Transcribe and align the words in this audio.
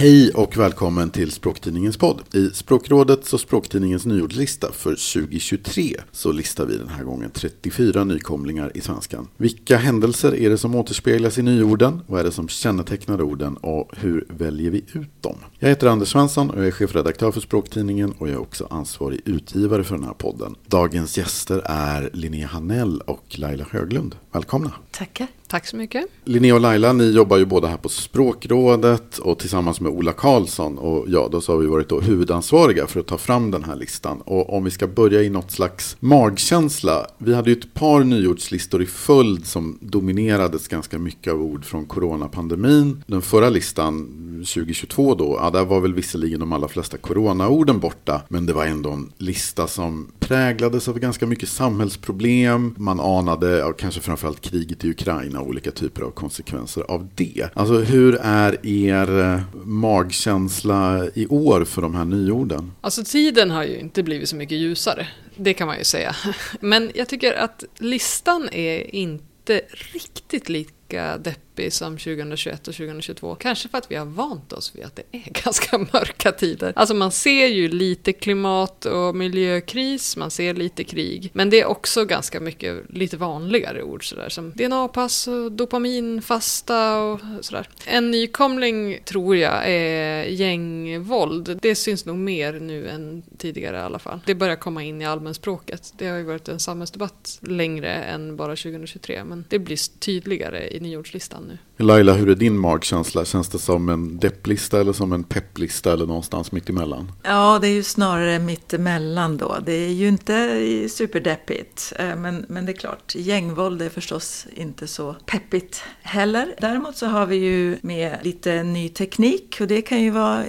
Hej 0.00 0.30
och 0.30 0.56
välkommen 0.56 1.10
till 1.10 1.32
Språktidningens 1.32 1.96
podd. 1.96 2.20
I 2.34 2.50
Språkrådets 2.50 3.34
och 3.34 3.40
Språktidningens 3.40 4.06
nyordslista 4.06 4.72
för 4.72 4.90
2023 4.90 5.96
så 6.12 6.32
listar 6.32 6.66
vi 6.66 6.76
den 6.76 6.88
här 6.88 7.04
gången 7.04 7.30
34 7.30 8.04
nykomlingar 8.04 8.70
i 8.74 8.80
svenskan. 8.80 9.28
Vilka 9.36 9.76
händelser 9.76 10.34
är 10.34 10.50
det 10.50 10.58
som 10.58 10.74
återspeglas 10.74 11.38
i 11.38 11.42
nyorden? 11.42 12.00
Vad 12.06 12.20
är 12.20 12.24
det 12.24 12.32
som 12.32 12.48
kännetecknar 12.48 13.22
orden 13.22 13.56
och 13.56 13.90
hur 13.96 14.26
väljer 14.28 14.70
vi 14.70 14.78
ut 14.78 15.22
dem? 15.22 15.36
Jag 15.58 15.68
heter 15.68 15.86
Anders 15.86 16.08
Svensson 16.08 16.50
och 16.50 16.58
jag 16.58 16.66
är 16.66 16.70
chefredaktör 16.70 17.30
för 17.30 17.40
Språktidningen 17.40 18.10
och 18.18 18.28
jag 18.28 18.34
är 18.34 18.40
också 18.40 18.66
ansvarig 18.70 19.20
utgivare 19.24 19.84
för 19.84 19.94
den 19.94 20.04
här 20.04 20.14
podden. 20.14 20.54
Dagens 20.66 21.18
gäster 21.18 21.62
är 21.64 22.10
Linnea 22.12 22.46
Hanell 22.46 23.00
och 23.00 23.24
Laila 23.38 23.66
Höglund. 23.70 24.14
Välkomna! 24.32 24.72
Tackar. 24.90 25.26
Tack 25.48 25.66
så 25.66 25.76
mycket. 25.76 26.06
Linnea 26.24 26.54
och 26.54 26.60
Laila, 26.60 26.92
ni 26.92 27.10
jobbar 27.10 27.36
ju 27.36 27.44
båda 27.44 27.68
här 27.68 27.76
på 27.76 27.88
Språkrådet 27.88 29.18
och 29.18 29.38
tillsammans 29.38 29.80
med 29.80 29.92
Ola 29.92 30.12
Karlsson 30.12 30.78
och 30.78 31.04
jag, 31.08 31.30
då 31.30 31.40
så 31.40 31.52
har 31.52 31.58
vi 31.58 31.66
varit 31.66 31.88
då 31.88 32.00
huvudansvariga 32.00 32.86
för 32.86 33.00
att 33.00 33.06
ta 33.06 33.18
fram 33.18 33.50
den 33.50 33.64
här 33.64 33.76
listan. 33.76 34.20
Och 34.20 34.54
om 34.54 34.64
vi 34.64 34.70
ska 34.70 34.86
börja 34.86 35.22
i 35.22 35.30
något 35.30 35.50
slags 35.50 35.96
magkänsla. 36.00 37.06
Vi 37.18 37.34
hade 37.34 37.50
ju 37.50 37.56
ett 37.56 37.74
par 37.74 38.04
nyordslistor 38.04 38.82
i 38.82 38.86
följd 38.86 39.46
som 39.46 39.78
dominerades 39.80 40.68
ganska 40.68 40.98
mycket 40.98 41.32
av 41.32 41.42
ord 41.42 41.64
från 41.64 41.86
coronapandemin. 41.86 43.02
Den 43.06 43.22
förra 43.22 43.50
listan, 43.50 44.06
2022 44.38 45.14
då, 45.14 45.38
ja, 45.42 45.50
där 45.50 45.64
var 45.64 45.80
väl 45.80 45.94
visserligen 45.94 46.40
de 46.40 46.52
allra 46.52 46.68
flesta 46.68 46.96
coronaorden 46.96 47.80
borta, 47.80 48.22
men 48.28 48.46
det 48.46 48.52
var 48.52 48.66
ändå 48.66 48.90
en 48.90 49.12
lista 49.18 49.66
som 49.66 50.12
präglades 50.18 50.88
av 50.88 50.98
ganska 50.98 51.26
mycket 51.26 51.48
samhällsproblem. 51.48 52.74
Man 52.78 53.00
anade, 53.00 53.58
ja, 53.58 53.72
kanske 53.72 54.00
framförallt 54.00 54.40
kriget 54.40 54.84
i 54.84 54.90
Ukraina 54.90 55.37
och 55.40 55.48
olika 55.48 55.70
typer 55.70 56.02
av 56.02 56.10
konsekvenser 56.10 56.82
av 56.82 57.08
det. 57.14 57.48
Alltså 57.54 57.74
hur 57.78 58.18
är 58.22 58.66
er 58.66 59.20
eh, 59.20 59.40
magkänsla 59.64 61.08
i 61.14 61.26
år 61.26 61.64
för 61.64 61.82
de 61.82 61.94
här 61.94 62.04
nyorden? 62.04 62.72
Alltså 62.80 63.04
tiden 63.04 63.50
har 63.50 63.64
ju 63.64 63.78
inte 63.78 64.02
blivit 64.02 64.28
så 64.28 64.36
mycket 64.36 64.58
ljusare. 64.58 65.06
Det 65.36 65.54
kan 65.54 65.66
man 65.66 65.78
ju 65.78 65.84
säga. 65.84 66.16
Men 66.60 66.90
jag 66.94 67.08
tycker 67.08 67.34
att 67.34 67.64
listan 67.78 68.48
är 68.52 68.94
inte 68.94 69.60
riktigt 69.92 70.48
lika 70.48 71.18
deppig 71.18 71.47
deppig 71.58 71.72
som 71.72 71.98
2021 71.98 72.68
och 72.68 72.74
2022. 72.74 73.34
Kanske 73.34 73.68
för 73.68 73.78
att 73.78 73.90
vi 73.90 73.96
har 73.96 74.06
vant 74.06 74.52
oss 74.52 74.74
vid 74.74 74.84
att 74.84 74.96
det 74.96 75.02
är 75.12 75.42
ganska 75.44 75.78
mörka 75.78 76.32
tider. 76.32 76.72
Alltså 76.76 76.94
man 76.94 77.12
ser 77.12 77.46
ju 77.46 77.68
lite 77.68 78.12
klimat 78.12 78.84
och 78.84 79.16
miljökris, 79.16 80.16
man 80.16 80.30
ser 80.30 80.54
lite 80.54 80.84
krig. 80.84 81.30
Men 81.32 81.50
det 81.50 81.60
är 81.60 81.66
också 81.66 82.04
ganska 82.04 82.40
mycket 82.40 82.90
lite 82.90 83.16
vanligare 83.16 83.82
ord 83.82 84.08
sådär 84.08 84.28
som 84.28 84.50
DNA-pass 84.50 85.28
och 85.28 85.52
dopaminfasta 85.52 87.00
och 87.02 87.20
sådär. 87.40 87.68
En 87.86 88.10
nykomling 88.10 88.98
tror 89.04 89.36
jag 89.36 89.62
är 89.66 90.24
gängvåld. 90.24 91.58
Det 91.62 91.74
syns 91.74 92.06
nog 92.06 92.16
mer 92.16 92.52
nu 92.52 92.88
än 92.88 93.22
tidigare 93.38 93.76
i 93.76 93.80
alla 93.80 93.98
fall. 93.98 94.20
Det 94.26 94.34
börjar 94.34 94.56
komma 94.56 94.82
in 94.82 95.02
i 95.02 95.06
allmänspråket. 95.06 95.92
Det 95.98 96.08
har 96.08 96.18
ju 96.18 96.24
varit 96.24 96.48
en 96.48 96.60
samhällsdebatt 96.60 97.38
längre 97.42 97.94
än 97.94 98.36
bara 98.36 98.56
2023 98.56 99.24
men 99.24 99.44
det 99.48 99.58
blir 99.58 99.98
tydligare 99.98 100.68
i 100.76 100.80
nyordslistan 100.80 101.47
nu. 101.48 101.67
Laila, 101.80 102.12
hur 102.12 102.28
är 102.28 102.34
din 102.34 102.58
magkänsla? 102.58 103.24
Känns 103.24 103.48
det 103.48 103.58
som 103.58 103.88
en 103.88 104.18
depplista 104.18 104.80
eller 104.80 104.92
som 104.92 105.12
en 105.12 105.24
pepplista 105.24 105.92
eller 105.92 106.06
någonstans 106.06 106.52
mitt 106.52 106.68
emellan? 106.68 107.12
Ja, 107.22 107.58
det 107.60 107.68
är 107.68 107.72
ju 107.72 107.82
snarare 107.82 108.38
mitt 108.38 108.74
emellan 108.74 109.36
då. 109.36 109.56
Det 109.66 109.72
är 109.72 109.88
ju 109.88 110.08
inte 110.08 110.88
superdeppigt. 110.88 111.92
Eh, 111.98 112.16
men, 112.16 112.46
men 112.48 112.66
det 112.66 112.72
är 112.72 112.76
klart, 112.76 113.14
gängvåld 113.14 113.82
är 113.82 113.88
förstås 113.88 114.46
inte 114.54 114.86
så 114.86 115.16
peppigt 115.26 115.82
heller. 116.02 116.54
Däremot 116.60 116.96
så 116.96 117.06
har 117.06 117.26
vi 117.26 117.36
ju 117.36 117.76
med 117.82 118.18
lite 118.22 118.62
ny 118.62 118.88
teknik 118.88 119.56
och 119.60 119.66
det 119.66 119.82
kan 119.82 120.02
ju 120.02 120.10
vara, 120.10 120.48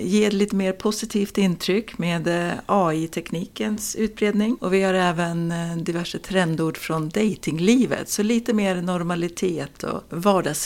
ge 0.00 0.30
lite 0.30 0.56
mer 0.56 0.72
positivt 0.72 1.38
intryck 1.38 1.98
med 1.98 2.28
eh, 2.28 2.52
AI-teknikens 2.66 3.96
utbredning. 3.96 4.56
Och 4.60 4.74
vi 4.74 4.82
har 4.82 4.94
även 4.94 5.52
eh, 5.52 5.76
diverse 5.76 6.18
trendord 6.18 6.76
från 6.76 7.08
datinglivet, 7.08 8.08
så 8.08 8.22
lite 8.22 8.52
mer 8.52 8.82
normalitet 8.82 9.82
och 9.82 10.02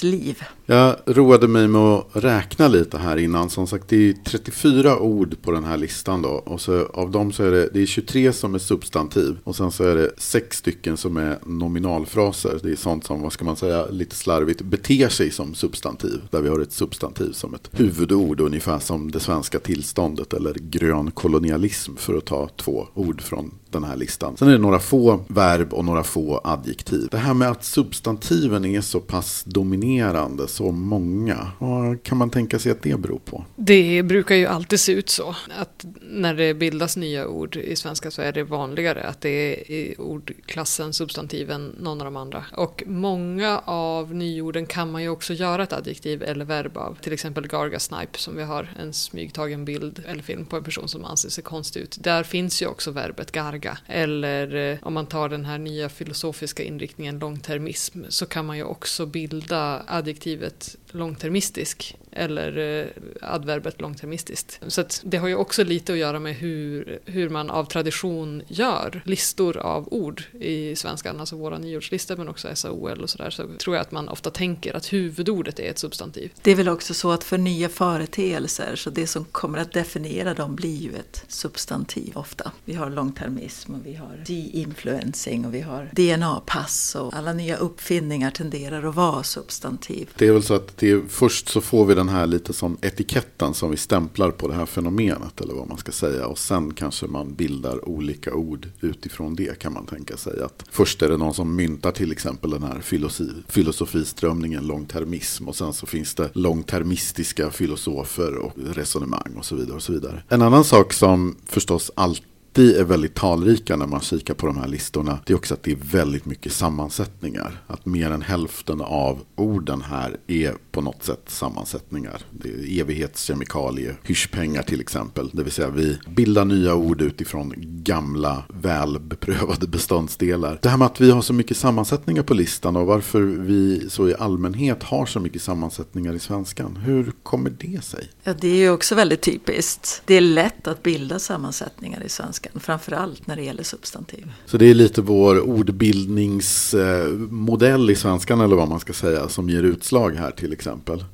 liv. 0.03 0.43
Jag 0.66 0.97
roade 1.06 1.49
mig 1.49 1.69
med 1.69 1.81
att 1.81 2.06
räkna 2.12 2.69
lite 2.69 2.99
här 2.99 3.16
innan. 3.16 3.50
Som 3.50 3.66
sagt, 3.66 3.88
det 3.88 4.09
är 4.09 4.12
34 4.25 4.99
ord 4.99 5.37
på 5.43 5.50
den 5.50 5.65
här 5.65 5.77
listan 5.77 6.22
då. 6.22 6.28
Och 6.28 6.61
så 6.61 6.87
av 6.87 7.11
dem 7.11 7.33
så 7.33 7.44
är 7.44 7.50
det, 7.50 7.69
det 7.72 7.83
är 7.83 7.87
23 7.87 8.33
som 8.33 8.55
är 8.55 8.59
substantiv. 8.59 9.38
Och 9.44 9.56
sen 9.56 9.71
så 9.71 9.84
är 9.84 9.97
det 9.97 10.11
sex 10.19 10.56
stycken 10.56 10.97
som 10.97 11.16
är 11.16 11.38
nominalfraser. 11.47 12.61
Det 12.62 12.71
är 12.71 12.77
sånt 12.77 13.05
som, 13.05 13.22
vad 13.22 13.33
ska 13.33 13.44
man 13.44 13.56
säga, 13.56 13.87
lite 13.87 14.16
slarvigt 14.16 14.62
beter 14.62 15.09
sig 15.09 15.31
som 15.31 15.55
substantiv. 15.55 16.21
Där 16.31 16.41
vi 16.41 16.49
har 16.49 16.61
ett 16.61 16.72
substantiv 16.72 17.32
som 17.32 17.55
ett 17.55 17.71
huvudord, 17.72 18.41
ungefär 18.41 18.78
som 18.78 19.11
det 19.11 19.21
svenska 19.21 19.59
tillståndet 19.59 20.32
eller 20.32 20.55
grön 20.55 21.11
kolonialism 21.11 21.97
för 21.97 22.17
att 22.17 22.25
ta 22.25 22.49
två 22.56 22.87
ord 22.94 23.21
från 23.22 23.50
den 23.72 23.84
här 23.84 23.97
listan. 23.97 24.36
Sen 24.36 24.48
är 24.48 24.53
det 24.53 24.58
några 24.58 24.78
få 24.78 25.25
verb 25.28 25.75
och 25.75 25.84
några 25.84 26.03
få 26.03 26.41
adjektiv. 26.44 27.08
Det 27.10 27.19
här 27.19 27.34
med 27.34 27.50
att 27.50 27.64
substantiven 27.64 28.64
är 28.64 28.81
så 28.81 29.00
pass 29.00 29.44
dominerande, 29.47 30.48
så 30.48 30.70
många. 30.70 31.50
Vad 31.58 32.03
kan 32.03 32.19
man 32.19 32.31
tänka 32.31 32.58
sig 32.58 32.72
att 32.72 32.82
det 32.82 33.00
beror 33.00 33.19
på? 33.19 33.44
Det 33.56 34.03
brukar 34.03 34.34
ju 34.34 34.47
alltid 34.47 34.81
se 34.81 34.92
ut 34.92 35.08
så. 35.08 35.36
Att 35.58 35.84
när 36.00 36.34
det 36.34 36.54
bildas 36.54 36.97
nya 36.97 37.28
ord 37.28 37.56
i 37.56 37.76
svenska 37.76 38.10
så 38.10 38.22
är 38.22 38.32
det 38.32 38.44
vanligare 38.44 39.03
att 39.03 39.20
det 39.20 39.28
är 39.28 39.70
i 39.70 39.94
ordklassen 39.98 40.92
substantiven 40.92 41.76
någon 41.81 42.00
av 42.00 42.04
de 42.04 42.16
andra. 42.16 42.44
Och 42.56 42.82
många 42.87 43.58
av 43.64 44.14
nyorden 44.14 44.66
kan 44.66 44.91
man 44.91 45.02
ju 45.02 45.08
också 45.08 45.32
göra 45.32 45.62
ett 45.62 45.72
adjektiv 45.72 46.22
eller 46.22 46.44
verb 46.44 46.76
av. 46.76 46.98
Till 47.00 47.12
exempel 47.12 47.47
gargasnipe 47.47 48.19
som 48.19 48.37
vi 48.37 48.42
har 48.42 48.69
en 48.78 48.92
smygtagen 48.92 49.64
bild 49.64 50.04
eller 50.06 50.22
film 50.22 50.44
på 50.47 50.56
en 50.56 50.64
person 50.64 50.88
som 50.88 51.04
anser 51.04 51.28
sig 51.28 51.44
konstig 51.44 51.81
ut. 51.81 51.97
Där 52.00 52.22
finns 52.22 52.62
ju 52.62 52.66
också 52.66 52.91
verbet 52.91 53.32
garga. 53.32 53.59
Eller 53.87 54.54
eh, 54.54 54.78
om 54.82 54.94
man 54.94 55.06
tar 55.06 55.28
den 55.28 55.44
här 55.44 55.59
nya 55.59 55.88
filosofiska 55.88 56.62
inriktningen 56.62 57.19
långtermism 57.19 58.04
så 58.09 58.26
kan 58.26 58.47
man 58.47 58.56
ju 58.56 58.65
också 58.65 59.06
bilda 59.06 59.84
adjektivet 59.87 60.76
långtermistisk 60.95 61.97
eller 62.12 62.59
eh, 62.59 62.87
adverbet 63.21 63.81
långtermistiskt. 63.81 64.61
Så 64.69 64.84
det 65.03 65.17
har 65.17 65.28
ju 65.28 65.34
också 65.34 65.65
lite 65.65 65.93
att 65.93 65.99
göra 65.99 66.19
med 66.19 66.34
hur, 66.34 66.99
hur 67.05 67.28
man 67.28 67.51
av 67.51 67.65
tradition 67.65 68.43
gör 68.49 69.03
listor 69.05 69.56
av 69.56 69.89
ord 69.91 70.23
i 70.41 70.77
svenskan, 70.77 71.21
alltså 71.21 71.37
våra 71.37 71.59
nyordslistor 71.59 72.17
men 72.17 72.29
också 72.29 72.49
SAOL 72.55 73.00
och 73.00 73.11
sådär, 73.11 73.31
så 73.31 73.47
tror 73.59 73.77
jag 73.77 73.83
att 73.83 73.93
man 73.93 74.09
ofta 74.09 74.31
tänker 74.31 74.77
att 74.77 74.93
huvudordet 74.93 75.59
är 75.59 75.71
ett 75.71 75.79
substantiv. 75.79 76.33
Det 76.43 76.50
är 76.50 76.55
väl 76.55 76.69
också 76.69 76.95
så 76.95 77.11
att 77.11 77.25
för 77.25 77.39
nya 77.39 77.69
företeelser, 77.69 78.77
så 78.77 78.91
det 78.91 79.06
som 79.06 79.25
kommer 79.25 79.59
att 79.59 79.73
definiera 79.73 80.34
dem 80.34 80.56
blir 80.56 80.77
ju 80.77 80.95
ett 80.95 81.25
substantiv 81.29 82.12
ofta. 82.15 82.53
Vi 82.65 82.75
har 82.75 82.91
långtermism 82.91 83.75
och 83.75 83.87
vi 83.87 83.95
har 83.95 84.25
de-influencing 84.27 85.47
och 85.47 85.55
vi 85.55 85.61
har 85.61 85.91
DNA-pass 85.93 86.95
och 86.95 87.15
alla 87.15 87.33
nya 87.33 87.56
uppfinningar 87.56 88.31
tenderar 88.31 88.89
att 88.89 88.95
vara 88.95 89.23
substantiv. 89.23 90.09
Det 90.17 90.27
är 90.27 90.33
väl 90.33 90.43
så 90.43 90.55
att 90.55 90.77
det 90.81 90.91
är, 90.91 91.03
först 91.09 91.49
så 91.49 91.61
får 91.61 91.85
vi 91.85 91.95
den 91.95 92.09
här 92.09 92.27
lite 92.27 92.53
som 92.53 92.79
etiketten 92.83 93.55
som 93.55 93.71
vi 93.71 93.77
stämplar 93.77 94.31
på 94.31 94.49
det 94.49 94.55
här 94.55 94.67
fenomenet 94.67 95.41
eller 95.41 95.55
vad 95.55 95.69
man 95.69 95.79
ska 95.79 95.93
säga. 95.93 96.27
Och 96.27 96.39
sen 96.39 96.75
kanske 96.75 97.07
man 97.07 97.35
bildar 97.35 97.89
olika 97.89 98.35
ord 98.35 98.69
utifrån 98.81 99.35
det 99.35 99.59
kan 99.59 99.73
man 99.73 99.87
tänka 99.87 100.17
sig. 100.17 100.43
Att 100.43 100.65
först 100.71 101.03
är 101.03 101.09
det 101.09 101.17
någon 101.17 101.35
som 101.35 101.57
myntar 101.57 101.93
till 101.93 102.13
exempel 102.13 102.51
den 102.51 102.63
här 102.63 102.81
filosofi, 102.81 103.31
filosofiströmningen 103.49 104.67
långtermism. 104.67 105.49
Och 105.49 105.57
sen 105.57 105.73
så 105.73 105.87
finns 105.87 106.15
det 106.15 106.31
långtermistiska 106.33 107.51
filosofer 107.51 108.37
och 108.37 108.53
resonemang 108.57 109.35
och 109.37 109.45
så 109.45 109.57
vidare. 109.57 109.77
och 109.77 109.83
så 109.83 109.93
vidare. 109.93 110.23
En 110.29 110.43
annan 110.43 110.65
sak 110.65 110.93
som 110.93 111.37
förstås 111.47 111.91
alltid 111.95 112.25
alltid 112.51 112.77
är 112.77 112.85
väldigt 112.85 113.15
talrika 113.15 113.77
när 113.77 113.87
man 113.87 114.01
kikar 114.01 114.35
på 114.35 114.47
de 114.47 114.57
här 114.57 114.69
listorna 114.69 115.19
det 115.27 115.33
är 115.33 115.37
också 115.37 115.55
att 115.55 115.62
det 115.62 115.73
är 115.73 115.79
väldigt 115.83 116.25
mycket 116.25 116.53
sammansättningar. 116.53 117.62
Att 117.67 117.87
mer 117.87 118.11
än 118.11 118.23
hälften 118.23 118.81
av 118.81 119.19
orden 119.37 119.83
här 119.83 120.17
är 120.26 120.55
på 120.72 120.81
något 120.81 121.05
sätt 121.05 121.22
sammansättningar. 121.26 122.22
Det 122.31 122.49
är 122.49 122.81
evighetskemikalie, 122.81 123.96
hyschpengar 124.02 124.62
till 124.62 124.81
exempel. 124.81 125.31
Det 125.32 125.43
vill 125.43 125.52
säga 125.52 125.69
vi 125.69 125.99
bildar 126.08 126.44
nya 126.44 126.75
ord 126.75 127.02
utifrån 127.02 127.55
gamla 127.56 128.44
välbeprövade 128.49 129.67
beståndsdelar. 129.67 130.58
Det 130.62 130.69
här 130.69 130.76
med 130.76 130.87
att 130.87 131.00
vi 131.00 131.11
har 131.11 131.22
så 131.22 131.32
mycket 131.32 131.56
sammansättningar 131.56 132.22
på 132.22 132.34
listan 132.34 132.76
och 132.76 132.87
varför 132.87 133.22
vi 133.22 133.90
så 133.90 134.08
i 134.08 134.14
allmänhet 134.14 134.82
har 134.82 135.06
så 135.06 135.20
mycket 135.20 135.43
sammansättningar 135.43 136.14
i 136.14 136.19
svenskan. 136.19 136.76
Hur 136.76 137.12
kommer 137.23 137.50
det 137.50 137.84
sig? 137.84 138.08
Ja, 138.23 138.34
det 138.40 138.49
är 138.49 138.56
ju 138.56 138.70
också 138.70 138.94
väldigt 138.94 139.23
typiskt. 139.23 140.02
Det 140.05 140.14
är 140.14 140.20
lätt 140.20 140.66
att 140.66 140.82
bilda 140.82 141.19
sammansättningar 141.19 142.02
i 142.02 142.08
svenskan 142.08 142.31
svenskan, 142.31 142.61
framförallt 142.61 143.26
när 143.26 143.37
det 143.37 143.43
gäller 143.43 143.62
substantiv. 143.62 144.32
Så 144.46 144.58
det 144.58 144.66
är 144.66 144.75
lite 144.75 145.02
vår 145.02 145.40
ordbildningsmodell 145.40 147.90
i 147.90 147.94
svenskan 147.94 148.40
eller 148.40 148.56
vad 148.56 148.69
man 148.69 148.81
ska 148.81 148.93
säga 148.93 149.28
som 149.28 149.50
ger 149.50 149.62
utslag 149.62 150.11
här 150.11 150.31
till 150.31 150.52
exempel? 150.52 150.69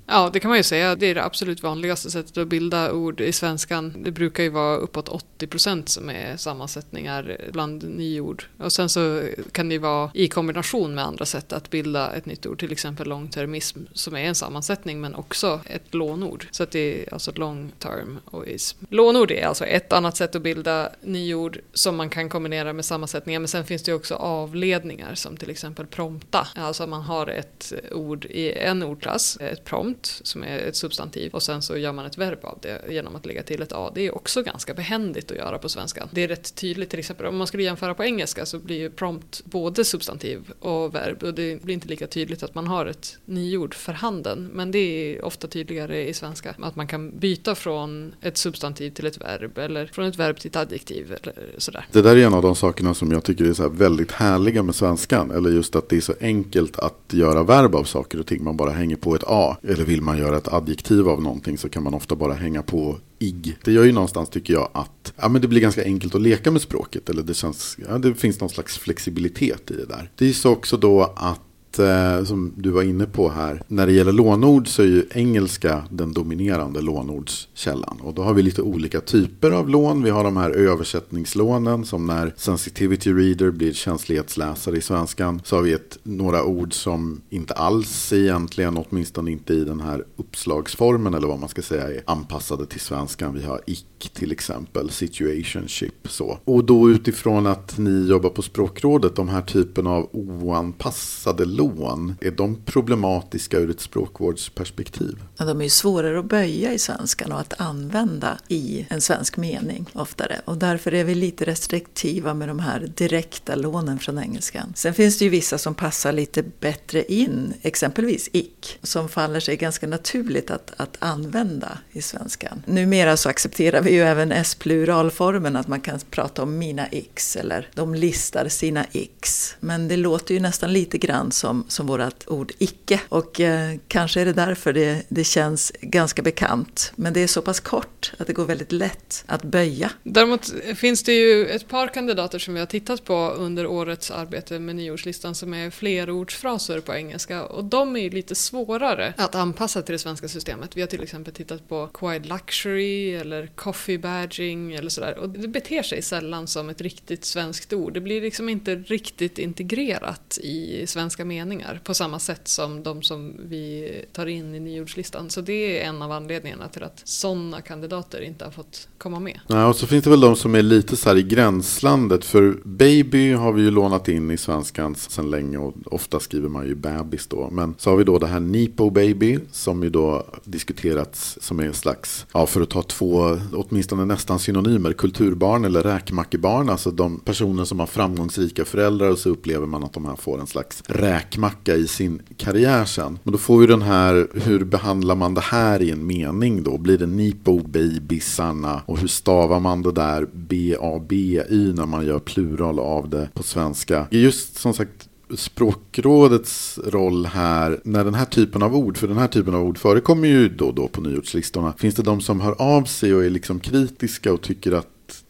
Ja, 0.07 0.31
det 0.33 0.41
kan 0.41 0.49
man 0.49 0.59
ju 0.59 0.63
säga. 0.63 0.95
Det 0.95 1.07
är 1.07 1.15
det 1.15 1.25
absolut 1.25 1.63
vanligaste 1.63 2.11
sättet 2.11 2.39
att 2.39 2.49
bilda 2.49 2.93
ord 2.93 3.21
i 3.21 3.33
svenskan. 3.33 3.95
Det 4.05 4.11
brukar 4.11 4.43
ju 4.43 4.49
vara 4.49 4.77
uppåt 4.77 5.09
80 5.09 5.47
procent 5.47 5.89
som 5.89 6.11
är 6.11 6.37
sammansättningar 6.37 7.37
bland 7.53 7.85
nyord. 7.85 8.45
Och 8.59 8.73
sen 8.73 8.89
så 8.89 9.23
kan 9.53 9.69
det 9.69 9.79
vara 9.79 10.11
i 10.15 10.29
kombination 10.29 10.95
med 10.95 11.05
andra 11.05 11.25
sätt 11.25 11.53
att 11.53 11.71
bilda 11.71 12.13
ett 12.13 12.27
nytt 12.27 12.47
ord, 12.47 12.59
till 12.59 12.73
exempel 12.73 13.09
långtermism 13.09 13.79
som 13.93 14.17
är 14.17 14.21
en 14.21 14.35
sammansättning 14.35 15.01
men 15.01 15.15
också 15.15 15.61
ett 15.67 15.95
lånord. 15.95 16.47
Så 16.51 16.63
att 16.63 16.71
det 16.71 17.03
är 17.03 17.13
alltså 17.13 17.33
long 17.35 17.73
term 17.79 18.19
och 18.25 18.47
ism. 18.47 18.85
Lånord 18.89 19.31
är 19.31 19.47
alltså 19.47 19.65
ett 19.65 19.93
annat 19.93 20.17
sätt 20.17 20.35
att 20.35 20.43
bilda 20.43 20.91
nyord 21.03 21.59
som 21.73 21.97
man 21.97 22.11
kan 22.11 22.29
kombinera 22.29 22.73
med 22.73 22.85
sammansättningar 22.85 23.41
men 23.41 23.49
sen 23.49 23.65
finns 23.65 23.83
det 23.83 23.91
ju 23.91 23.97
också 23.97 24.15
avledningar 24.15 25.15
som 25.15 25.37
till 25.37 25.51
exempel 25.51 25.87
prompta. 25.87 26.49
Alltså 26.55 26.87
man 26.87 27.03
har 27.03 27.27
ett 27.27 27.73
ord 27.93 28.25
i 28.25 28.53
en 28.53 28.83
ordklass, 28.83 29.36
Eh, 29.41 29.47
ett 29.47 29.65
prompt 29.65 30.21
som 30.23 30.45
är 30.45 30.59
ett 30.59 30.77
substantiv 30.77 31.33
och 31.33 31.43
sen 31.43 31.63
så 31.63 31.77
gör 31.77 31.93
man 31.93 32.07
ett 32.07 32.19
verb 32.19 32.39
av 32.43 32.59
det 32.63 32.83
genom 32.89 33.17
att 33.17 33.27
lägga 33.27 33.43
till 33.43 33.63
ett 33.63 33.73
a. 33.73 33.93
Det 33.95 34.07
är 34.07 34.15
också 34.15 34.43
ganska 34.43 34.75
behändigt 34.75 35.31
att 35.31 35.37
göra 35.37 35.59
på 35.59 35.69
svenska. 35.69 36.09
Det 36.13 36.23
är 36.23 36.29
rätt 36.29 36.55
tydligt 36.55 36.91
till 36.91 36.99
exempel 36.99 37.27
om 37.27 37.37
man 37.37 37.47
skulle 37.47 37.63
jämföra 37.63 37.95
på 37.95 38.05
engelska 38.05 38.47
så 38.47 38.59
blir 38.59 38.77
ju 38.77 38.91
prompt 38.91 39.45
både 39.45 39.85
substantiv 39.85 40.53
och 40.61 40.95
verb 40.95 41.23
och 41.23 41.35
det 41.35 41.63
blir 41.63 41.75
inte 41.75 41.89
lika 41.89 42.07
tydligt 42.07 42.43
att 42.43 42.55
man 42.55 42.67
har 42.67 42.87
ett 42.87 43.19
nyord 43.25 43.75
för 43.75 43.93
handen 43.93 44.51
men 44.53 44.71
det 44.71 44.79
är 44.79 45.25
ofta 45.25 45.49
tydligare 45.49 46.09
i 46.09 46.15
svenska 46.15 46.55
att 46.59 46.77
man 46.77 46.87
kan 46.87 47.19
byta 47.19 47.55
från 47.55 48.15
ett 48.21 48.37
substantiv 48.37 48.91
till 48.91 49.07
ett 49.07 49.21
verb 49.21 49.59
eller 49.59 49.87
från 49.87 50.05
ett 50.05 50.17
verb 50.17 50.39
till 50.39 50.49
ett 50.49 50.57
adjektiv 50.57 51.17
eller 51.23 51.35
sådär. 51.59 51.87
Det 51.93 52.03
där 52.03 52.17
är 52.17 52.27
en 52.27 52.35
av 52.35 52.43
de 52.43 52.57
sakerna 52.57 52.95
som 52.95 53.13
jag 53.13 53.25
tycker 53.25 53.45
är 53.45 53.53
så 53.53 53.69
väldigt 53.69 54.13
härliga 54.13 54.63
med 54.63 54.75
svenskan 54.75 55.31
eller 55.31 55.51
just 55.51 55.77
att 55.77 55.89
det 55.89 55.97
är 55.97 56.01
så 56.01 56.15
enkelt 56.21 56.79
att 56.79 57.13
göra 57.13 57.43
verb 57.43 57.75
av 57.75 57.85
saker 57.85 58.21
och 58.21 58.27
ting. 58.27 58.45
Man 58.45 58.57
bara 58.57 58.71
hänger 58.71 58.97
på 58.97 59.15
ett 59.15 59.25
a 59.27 59.57
eller 59.63 59.85
vill 59.85 60.03
man 60.03 60.19
göra 60.19 60.37
ett 60.37 60.53
adjektiv 60.53 61.09
av 61.09 61.23
någonting 61.23 61.59
så 61.59 61.69
kan 61.69 61.83
man 61.83 61.95
ofta 61.95 62.17
bara 62.17 62.35
hänga 62.35 62.63
på 62.63 62.99
ig. 63.19 63.59
Det 63.65 63.73
gör 63.73 63.85
ju 63.85 63.93
någonstans 63.93 64.29
tycker 64.29 64.55
jag 64.55 64.69
att 64.73 65.13
ja, 65.17 65.29
men 65.29 65.43
det 65.43 65.49
blir 65.49 65.61
ganska 65.61 65.85
enkelt 65.85 66.15
att 66.15 66.21
leka 66.21 66.51
med 66.51 66.63
språket. 66.63 67.09
Eller 67.09 67.23
det, 67.23 67.35
känns, 67.35 67.77
ja, 67.89 67.99
det 67.99 68.15
finns 68.15 68.41
någon 68.41 68.51
slags 68.51 68.79
flexibilitet 68.79 69.71
i 69.71 69.75
det 69.75 69.87
där. 69.87 70.11
Det 70.17 70.29
är 70.29 70.33
så 70.33 70.53
också 70.53 70.77
då 70.77 71.15
att 71.17 71.41
eh, 71.79 72.25
som 72.25 72.53
du 72.57 72.71
var 72.71 72.83
inne 72.83 73.07
på 73.07 73.29
här, 73.29 73.63
när 73.69 73.87
det 73.87 73.93
gäller 73.93 74.13
lånord 74.13 74.69
så 74.69 74.83
är 74.83 74.87
ju 74.87 75.05
engelska 75.11 75.85
den 75.91 76.13
dominerande 76.13 76.81
lånordskällan. 76.81 78.01
Och 78.01 78.15
då 78.15 78.23
har 78.23 78.35
vi 78.35 78.43
lite 78.43 78.63
olika 78.63 79.01
typer 79.01 79.51
av 79.51 79.69
lån. 79.69 80.03
Vi 80.03 80.11
har 80.11 80.25
de 80.25 80.37
här 80.37 80.51
översättningslånen 80.51 81.85
som 81.85 82.07
när 82.07 82.33
sensitivity 82.37 83.13
reader 83.13 83.51
blir 83.51 83.73
känslighetsläsare 83.73 84.77
i 84.77 84.81
svenskan. 84.81 85.41
Så 85.45 85.57
har 85.57 85.63
vi 85.63 85.73
ett, 85.73 85.99
några 86.03 86.45
ord 86.45 86.75
som 86.75 87.21
inte 87.31 87.55
alls 87.55 88.13
egentligen, 88.13 88.77
åtminstone 88.77 89.31
inte 89.31 89.55
i 89.55 89.65
den 89.65 89.81
här 89.81 90.05
uppslagsformen 90.17 91.15
eller 91.15 91.29
vad 91.29 91.39
man 91.39 91.49
ska 91.49 91.63
säga, 91.63 91.89
är 91.89 92.03
anpassade 92.07 92.67
till 92.67 92.81
svenskan. 92.81 93.35
Vi 93.35 93.43
har 93.43 93.61
ick 93.67 94.11
till 94.13 94.33
exempel, 94.33 94.91
situationship 94.91 96.09
så. 96.09 96.39
Och 96.45 96.65
då 96.65 96.91
utifrån 96.91 97.47
att 97.47 97.79
ni 97.79 98.07
jobbar 98.09 98.31
på 98.31 98.43
språkrådet, 98.43 99.17
de 99.17 99.29
här 99.29 99.43
typen 99.43 99.87
av 99.87 100.09
oanpassade 100.13 101.45
lån 101.45 101.66
lån, 101.75 102.17
är 102.21 102.31
de 102.31 102.57
problematiska 102.65 103.59
ur 103.59 103.71
ett 103.71 103.81
språkvårdsperspektiv? 103.81 105.23
Ja, 105.37 105.45
de 105.45 105.61
är 105.61 105.65
ju 105.65 105.71
svårare 105.71 106.19
att 106.19 106.25
böja 106.25 106.73
i 106.73 106.79
svenskan 106.79 107.33
och 107.33 107.41
att 107.41 107.61
använda 107.61 108.39
i 108.49 108.87
en 108.91 109.01
svensk 109.01 109.37
mening 109.37 109.87
oftare. 109.93 110.41
Och 110.45 110.57
därför 110.57 110.95
är 110.95 111.05
vi 111.05 111.15
lite 111.15 111.45
restriktiva 111.45 112.35
med 112.35 112.49
de 112.49 112.59
här 112.59 112.93
direkta 112.97 113.55
lånen 113.55 113.99
från 113.99 114.19
engelskan. 114.19 114.73
Sen 114.77 114.95
finns 114.95 115.19
det 115.19 115.25
ju 115.25 115.31
vissa 115.31 115.59
som 115.59 115.75
passar 115.75 116.13
lite 116.13 116.43
bättre 116.61 117.05
in, 117.05 117.55
exempelvis 117.63 118.29
ick, 118.33 118.79
som 118.83 119.09
faller 119.09 119.41
sig 119.41 119.57
ganska 119.57 119.87
naturligt 119.87 120.51
att, 120.51 120.73
att 120.77 120.97
använda 120.99 121.79
i 121.93 122.03
svenskan. 122.03 122.63
Numera 122.67 123.17
så 123.17 123.29
accepterar 123.29 123.83
vi 123.83 123.93
ju 123.93 124.03
även 124.03 124.33
S-pluralformen, 124.33 125.57
att 125.57 125.69
man 125.69 125.81
kan 125.81 125.99
prata 126.11 126.43
om 126.43 126.59
mina 126.59 126.87
x 126.87 127.37
eller 127.37 127.69
de 127.75 127.95
listar 127.95 128.49
sina 128.49 128.85
x. 128.93 129.55
Men 129.61 129.89
det 129.89 129.97
låter 129.97 130.35
ju 130.35 130.41
nästan 130.41 130.73
lite 130.73 130.99
grann 130.99 131.33
som 131.33 131.56
som, 131.57 131.65
som 131.69 131.87
vårt 131.87 132.29
ord 132.29 132.53
icke. 132.59 133.01
Och 133.09 133.41
eh, 133.41 133.79
kanske 133.89 134.21
är 134.21 134.25
det 134.25 134.33
därför 134.33 134.73
det, 134.73 135.03
det 135.09 135.25
känns 135.25 135.73
ganska 135.81 136.23
bekant. 136.23 136.93
Men 136.97 137.13
det 137.13 137.21
är 137.21 137.27
så 137.27 137.43
pass 137.43 137.61
kort 137.61 138.13
att 138.19 138.27
det 138.27 138.33
går 138.33 138.45
väldigt 138.45 138.73
lätt 138.73 139.25
att 139.27 139.43
böja. 139.43 139.91
Däremot 140.03 140.53
finns 140.77 141.03
det 141.03 141.13
ju 141.13 141.47
ett 141.47 141.69
par 141.69 141.89
kandidater 141.89 142.39
som 142.39 142.55
vi 142.55 142.61
har 142.61 142.67
tittat 142.67 143.05
på 143.05 143.15
under 143.39 143.67
årets 143.67 144.11
arbete 144.11 144.59
med 144.59 144.77
nyordslistan 144.77 145.35
som 145.35 145.55
är 145.55 145.71
flerordsfraser 145.71 146.81
på 146.81 146.95
engelska. 146.95 147.45
Och 147.45 147.65
de 147.65 147.97
är 147.97 148.01
ju 148.01 148.11
lite 148.11 148.35
svårare 148.35 149.15
att 149.17 149.35
anpassa 149.35 149.83
till 149.83 149.93
det 149.93 149.99
svenska 149.99 150.29
systemet. 150.29 150.77
Vi 150.77 150.81
har 150.81 150.89
till 150.89 151.03
exempel 151.03 151.35
tittat 151.35 151.69
på 151.69 151.87
quiet 151.87 152.27
luxury 152.27 153.15
eller 153.15 153.47
coffee 153.47 153.99
badging 153.99 154.75
eller 154.75 154.91
sådär. 154.91 155.19
Och 155.19 155.29
det 155.29 155.49
beter 155.49 155.83
sig 155.83 156.03
sällan 156.03 156.47
som 156.47 156.69
ett 156.69 156.81
riktigt 156.81 157.25
svenskt 157.25 157.73
ord. 157.73 157.95
Det 157.95 158.01
blir 158.01 158.21
liksom 158.21 158.49
inte 158.49 158.75
riktigt 158.75 159.39
integrerat 159.39 160.39
i 160.43 160.87
svenska 160.87 161.25
medier 161.25 161.36
meningar 161.37 161.81
på 161.85 161.95
samma 161.95 162.19
sätt 162.19 162.49
som 162.49 162.83
de 162.83 163.03
som 163.03 163.35
vi 163.39 163.93
tar 164.13 164.27
in 164.27 164.55
i 164.55 164.61
nyordslistan. 164.61 165.31
Så 165.31 165.41
det 165.41 165.81
är 165.81 165.89
en 165.89 166.03
av 166.03 166.13
anledningarna 166.13 166.69
till 166.69 166.83
att 166.83 167.01
sådana 167.05 167.61
kandidater 167.61 168.21
inte 168.21 168.45
har 168.45 168.53
fått 168.53 168.89
komma 168.99 169.21
med. 169.21 169.41
Ja, 169.47 169.67
och 169.67 169.77
så 169.77 169.87
finns 169.87 170.05
det 170.05 170.11
väl 170.11 170.21
de 170.21 170.37
som 170.37 170.55
är 170.55 170.63
lite 170.63 170.97
så 170.97 171.09
här 171.09 171.17
i 171.17 171.23
gränslandet. 171.23 172.25
För 172.25 172.59
baby 172.65 173.33
har 173.33 173.53
vi 173.53 173.63
ju 173.63 173.71
lånat 173.71 174.09
in 174.09 174.31
i 174.31 174.37
svenskan 174.37 174.95
sedan 174.95 175.31
länge 175.31 175.59
och 175.59 175.75
ofta 175.87 176.21
skriver 176.21 176.49
man 176.49 176.67
ju 176.67 176.75
bebis 176.75 177.27
då. 177.27 177.51
Men 177.51 177.75
så 177.79 177.91
har 177.91 177.97
vi 177.97 178.05
då 178.05 178.19
det 178.19 178.27
här 178.27 178.41
Nipo 178.41 178.91
baby 178.91 179.39
som 179.53 179.83
ju 179.83 179.91
då 179.91 180.27
diskuterats 180.45 181.39
som 181.41 181.61
är 181.61 181.65
en 181.65 181.75
slags, 181.75 182.27
ja 182.33 182.47
för 182.47 182.61
att 182.61 182.71
ta 182.71 182.83
två, 182.83 183.39
åtminstone 183.53 184.05
nästan 184.05 184.39
synonymer, 184.39 184.93
kulturbarn 184.93 185.65
eller 185.65 185.83
räkmackebarn. 185.83 186.69
Alltså 186.69 186.91
de 186.91 187.21
personer 187.21 187.65
som 187.65 187.81
har 187.81 187.87
framgångsrika 187.87 188.65
föräldrar 188.65 189.11
och 189.11 189.19
så 189.19 189.31
upplever 189.31 189.67
man 189.67 189.85
att 189.85 189.93
de 189.93 190.05
här 190.05 190.17
får 190.17 190.41
en 190.41 190.47
slags 190.47 190.83
räk 190.87 191.26
räkmacka 191.27 191.75
i 191.75 191.89
sin 191.89 192.23
karriär 192.37 192.85
sen. 192.85 193.19
Men 193.23 193.33
då 193.33 193.39
får 193.39 193.59
vi 193.59 193.67
den 193.67 193.83
här, 193.83 194.29
hur 194.35 194.65
behandlar 194.65 195.15
man 195.15 195.35
det 195.35 195.41
här 195.41 195.83
i 195.83 195.91
en 195.91 196.07
mening 196.07 196.63
då? 196.63 196.79
Blir 196.79 196.99
det 196.99 197.07
Nipo 197.07 197.59
babysarna? 197.59 198.83
Och 198.87 198.99
hur 198.99 199.09
stavar 199.09 199.61
man 199.61 199.83
det 199.83 199.93
där 199.93 200.27
B-A-B-Y 200.33 201.73
när 201.73 201.87
man 201.87 202.07
gör 202.07 202.19
plural 202.19 202.79
av 202.79 203.11
det 203.11 203.29
på 203.35 203.43
svenska? 203.43 204.07
Just 204.11 204.57
som 204.57 204.75
sagt 204.75 205.09
Språkrådets 205.35 206.79
roll 206.87 207.27
här, 207.27 207.81
när 207.85 208.05
den 208.05 208.15
här 208.15 208.25
typen 208.25 208.63
av 208.63 208.77
ord, 208.77 208.97
för 208.97 209.09
den 209.09 209.19
här 209.19 209.29
typen 209.29 209.55
av 209.55 209.63
ord 209.63 209.79
förekommer 209.79 210.29
ju 210.29 210.49
då 210.49 210.67
och 210.67 210.75
då 210.75 210.89
på 210.89 211.01
nyordslistorna. 211.01 211.73
Finns 211.79 211.95
det 211.95 212.03
de 212.03 212.21
som 212.21 212.41
hör 212.41 212.55
av 212.63 212.85
sig 212.85 213.15
och 213.15 213.25
är 213.25 213.31
liksom 213.31 213.61
kritiska 213.61 214.33
och 214.33 214.43
tycker 214.43 214.73
att 214.73 214.87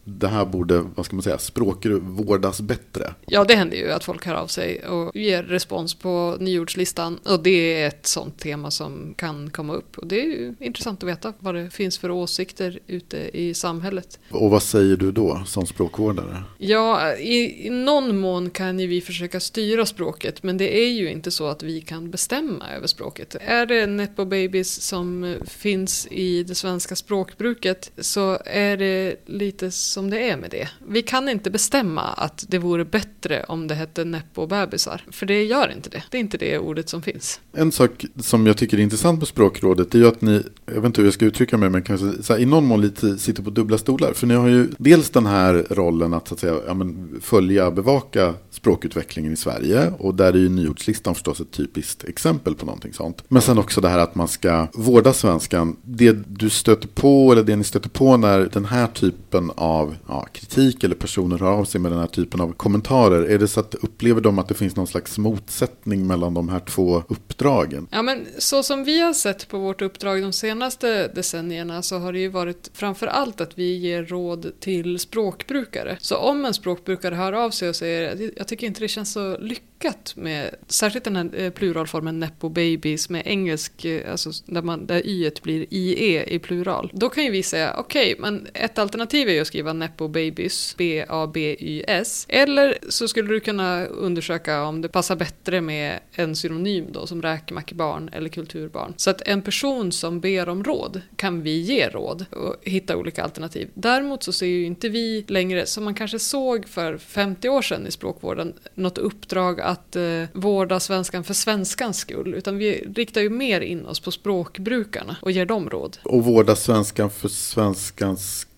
det 0.09 0.27
här 0.27 0.45
borde, 0.45 0.85
vad 0.95 1.05
ska 1.05 1.15
man 1.15 1.23
säga, 1.23 1.37
språkvårdas 1.37 2.61
bättre. 2.61 3.13
Ja, 3.25 3.43
det 3.43 3.55
händer 3.55 3.77
ju 3.77 3.91
att 3.91 4.03
folk 4.03 4.25
hör 4.25 4.35
av 4.35 4.47
sig 4.47 4.85
och 4.85 5.15
ger 5.15 5.43
respons 5.43 5.93
på 5.93 6.37
nyordslistan. 6.39 7.19
Och 7.25 7.43
det 7.43 7.81
är 7.81 7.87
ett 7.87 8.07
sånt 8.07 8.39
tema 8.39 8.71
som 8.71 9.13
kan 9.17 9.49
komma 9.49 9.73
upp. 9.73 9.97
Och 9.97 10.07
det 10.07 10.21
är 10.21 10.25
ju 10.25 10.55
intressant 10.59 11.03
att 11.03 11.09
veta 11.09 11.33
vad 11.39 11.55
det 11.55 11.69
finns 11.69 11.97
för 11.97 12.11
åsikter 12.11 12.79
ute 12.87 13.17
i 13.33 13.53
samhället. 13.53 14.19
Och 14.31 14.49
vad 14.49 14.63
säger 14.63 14.97
du 14.97 15.11
då 15.11 15.43
som 15.45 15.65
språkvårdare? 15.65 16.43
Ja, 16.57 17.15
i, 17.15 17.67
i 17.67 17.69
någon 17.69 18.17
mån 18.17 18.49
kan 18.49 18.79
ju 18.79 18.87
vi 18.87 19.01
försöka 19.01 19.39
styra 19.39 19.85
språket, 19.85 20.43
men 20.43 20.57
det 20.57 20.77
är 20.77 20.89
ju 20.89 21.11
inte 21.11 21.31
så 21.31 21.47
att 21.47 21.63
vi 21.63 21.81
kan 21.81 22.11
bestämma 22.11 22.69
över 22.69 22.87
språket. 22.87 23.35
Är 23.41 23.65
det 23.65 23.85
nepo 23.85 24.25
babies 24.25 24.81
som 24.81 25.35
finns 25.45 26.07
i 26.11 26.43
det 26.43 26.55
svenska 26.55 26.95
språkbruket 26.95 27.91
så 27.97 28.37
är 28.45 28.77
det 28.77 29.15
lite 29.25 29.71
som 29.97 30.09
det 30.09 30.29
är 30.29 30.37
med 30.37 30.51
det. 30.51 30.69
Vi 30.87 31.01
kan 31.01 31.29
inte 31.29 31.49
bestämma 31.49 32.01
att 32.01 32.45
det 32.47 32.57
vore 32.57 32.85
bättre 32.85 33.45
om 33.47 33.67
det 33.67 33.75
hette 33.75 34.03
nepo-bebisar. 34.03 35.01
För 35.11 35.25
det 35.25 35.43
gör 35.43 35.71
inte 35.71 35.89
det. 35.89 36.03
Det 36.09 36.17
är 36.17 36.19
inte 36.19 36.37
det 36.37 36.59
ordet 36.59 36.89
som 36.89 37.01
finns. 37.01 37.39
En 37.53 37.71
sak 37.71 38.05
som 38.19 38.47
jag 38.47 38.57
tycker 38.57 38.77
är 38.77 38.81
intressant 38.81 39.19
med 39.19 39.27
språkrådet 39.27 39.95
är 39.95 39.99
ju 39.99 40.07
att 40.07 40.21
ni, 40.21 40.43
jag 40.65 40.73
vet 40.73 40.85
inte 40.85 41.01
hur 41.01 41.07
jag 41.07 41.13
ska 41.13 41.25
uttrycka 41.25 41.57
mig, 41.57 41.69
men 41.69 41.81
kanske 41.81 42.23
så 42.23 42.33
här, 42.33 42.39
i 42.39 42.45
någon 42.45 42.65
mån 42.65 42.81
lite 42.81 43.17
sitter 43.17 43.43
på 43.43 43.49
dubbla 43.49 43.77
stolar. 43.77 44.13
För 44.13 44.27
ni 44.27 44.33
har 44.33 44.47
ju 44.47 44.67
dels 44.77 45.09
den 45.09 45.25
här 45.25 45.65
rollen 45.69 46.13
att, 46.13 46.27
så 46.27 46.33
att 46.33 46.39
säga, 46.39 46.55
ja, 46.67 46.73
men, 46.73 47.19
följa, 47.21 47.71
bevaka 47.71 48.33
språkutvecklingen 48.51 49.33
i 49.33 49.35
Sverige. 49.35 49.91
Och 49.99 50.15
där 50.15 50.33
är 50.33 50.37
ju 50.37 50.49
nyordslistan 50.49 51.15
förstås 51.15 51.39
ett 51.39 51.51
typiskt 51.51 52.03
exempel 52.03 52.55
på 52.55 52.65
någonting 52.65 52.93
sånt. 52.93 53.23
Men 53.27 53.41
sen 53.41 53.57
också 53.57 53.81
det 53.81 53.89
här 53.89 53.99
att 53.99 54.15
man 54.15 54.27
ska 54.27 54.67
vårda 54.73 55.13
svenskan. 55.13 55.75
Det 55.81 56.17
du 56.27 56.49
stöter 56.49 56.87
på, 56.87 57.31
eller 57.31 57.43
det 57.43 57.55
ni 57.55 57.63
stöter 57.63 57.89
på 57.89 58.17
när 58.17 58.49
den 58.53 58.65
här 58.65 58.87
typen 58.87 59.51
av 59.55 59.86
av 59.87 59.95
ja, 60.07 60.27
kritik 60.31 60.83
eller 60.83 60.95
personer 60.95 61.37
hör 61.37 61.51
av 61.51 61.65
sig 61.65 61.81
med 61.81 61.91
den 61.91 61.99
här 61.99 62.07
typen 62.07 62.41
av 62.41 62.53
kommentarer. 62.53 63.23
Är 63.23 63.39
det 63.39 63.47
så 63.47 63.59
att 63.59 63.75
upplever 63.75 64.21
de 64.21 64.39
att 64.39 64.47
det 64.47 64.53
finns 64.53 64.75
någon 64.75 64.87
slags 64.87 65.17
motsättning 65.17 66.07
mellan 66.07 66.33
de 66.33 66.49
här 66.49 66.59
två 66.59 67.03
uppdragen? 67.07 67.87
Ja, 67.91 68.01
men 68.01 68.25
så 68.37 68.63
som 68.63 68.83
vi 68.83 69.01
har 69.01 69.13
sett 69.13 69.47
på 69.47 69.57
vårt 69.57 69.81
uppdrag 69.81 70.21
de 70.21 70.33
senaste 70.33 71.07
decennierna 71.07 71.81
så 71.81 71.97
har 71.97 72.13
det 72.13 72.19
ju 72.19 72.27
varit 72.27 72.71
framför 72.73 73.07
allt 73.07 73.41
att 73.41 73.57
vi 73.57 73.77
ger 73.77 74.03
råd 74.05 74.51
till 74.59 74.99
språkbrukare. 74.99 75.97
Så 75.99 76.15
om 76.15 76.45
en 76.45 76.53
språkbrukare 76.53 77.15
hör 77.15 77.33
av 77.33 77.49
sig 77.49 77.69
och 77.69 77.75
säger 77.75 78.31
jag 78.37 78.47
tycker 78.47 78.67
inte 78.67 78.79
det 78.79 78.87
känns 78.87 79.11
så 79.11 79.37
lyckat 79.37 79.76
med 80.15 80.55
särskilt 80.67 81.05
den 81.05 81.15
här 81.15 81.29
eh, 81.33 81.49
pluralformen 81.49 82.19
nepo 82.19 82.49
babies 82.49 83.09
med 83.09 83.21
engelsk, 83.25 83.85
eh, 83.85 84.11
alltså 84.11 84.29
där, 84.45 84.61
man, 84.61 84.85
där 84.85 85.07
y 85.07 85.31
blir 85.43 85.65
ie 85.69 86.23
i 86.23 86.39
plural. 86.39 86.91
Då 86.93 87.09
kan 87.09 87.23
ju 87.23 87.31
vi 87.31 87.43
säga 87.43 87.75
okej, 87.77 88.13
okay, 88.13 88.21
men 88.21 88.47
ett 88.53 88.77
alternativ 88.77 89.29
är 89.29 89.33
ju 89.33 89.39
att 89.39 89.47
skriva 89.47 89.73
nepo 89.73 90.07
babies, 90.07 90.75
B-A-B-Y-S. 90.77 92.25
Eller 92.29 92.77
så 92.89 93.07
skulle 93.07 93.33
du 93.33 93.39
kunna 93.39 93.85
undersöka 93.85 94.63
om 94.63 94.81
det 94.81 94.89
passar 94.89 95.15
bättre 95.15 95.61
med 95.61 95.99
en 96.11 96.35
synonym 96.35 96.85
då 96.91 97.07
som 97.07 97.21
räkmackebarn 97.21 98.09
eller 98.13 98.29
kulturbarn. 98.29 98.93
Så 98.97 99.09
att 99.09 99.21
en 99.21 99.41
person 99.41 99.91
som 99.91 100.19
ber 100.19 100.49
om 100.49 100.63
råd 100.63 101.01
kan 101.15 101.41
vi 101.41 101.59
ge 101.59 101.89
råd 101.89 102.25
och 102.31 102.55
hitta 102.61 102.97
olika 102.97 103.23
alternativ. 103.23 103.69
Däremot 103.73 104.23
så 104.23 104.31
ser 104.31 104.45
ju 104.45 104.65
inte 104.65 104.89
vi 104.89 105.25
längre, 105.27 105.65
som 105.65 105.83
man 105.83 105.93
kanske 105.93 106.19
såg 106.19 106.67
för 106.67 106.97
50 106.97 107.49
år 107.49 107.61
sedan 107.61 107.87
i 107.87 107.91
språkvården, 107.91 108.53
något 108.75 108.97
uppdrag 108.97 109.61
att 109.67 109.95
eh, 109.95 110.23
vårda 110.33 110.79
svenskan 110.79 111.23
för 111.23 111.33
svenskans 111.33 111.97
skull, 111.97 112.33
utan 112.33 112.57
vi 112.57 112.87
riktar 112.95 113.21
ju 113.21 113.29
mer 113.29 113.61
in 113.61 113.85
oss 113.85 113.99
på 113.99 114.11
språkbrukarna 114.11 115.15
och 115.21 115.31
ger 115.31 115.45
dem 115.45 115.69
råd. 115.69 115.97
Och 116.03 116.25
vårda 116.25 116.55
svenskan 116.55 117.09
för 117.09 117.27
svenskans 117.27 118.39
skull, 118.39 118.56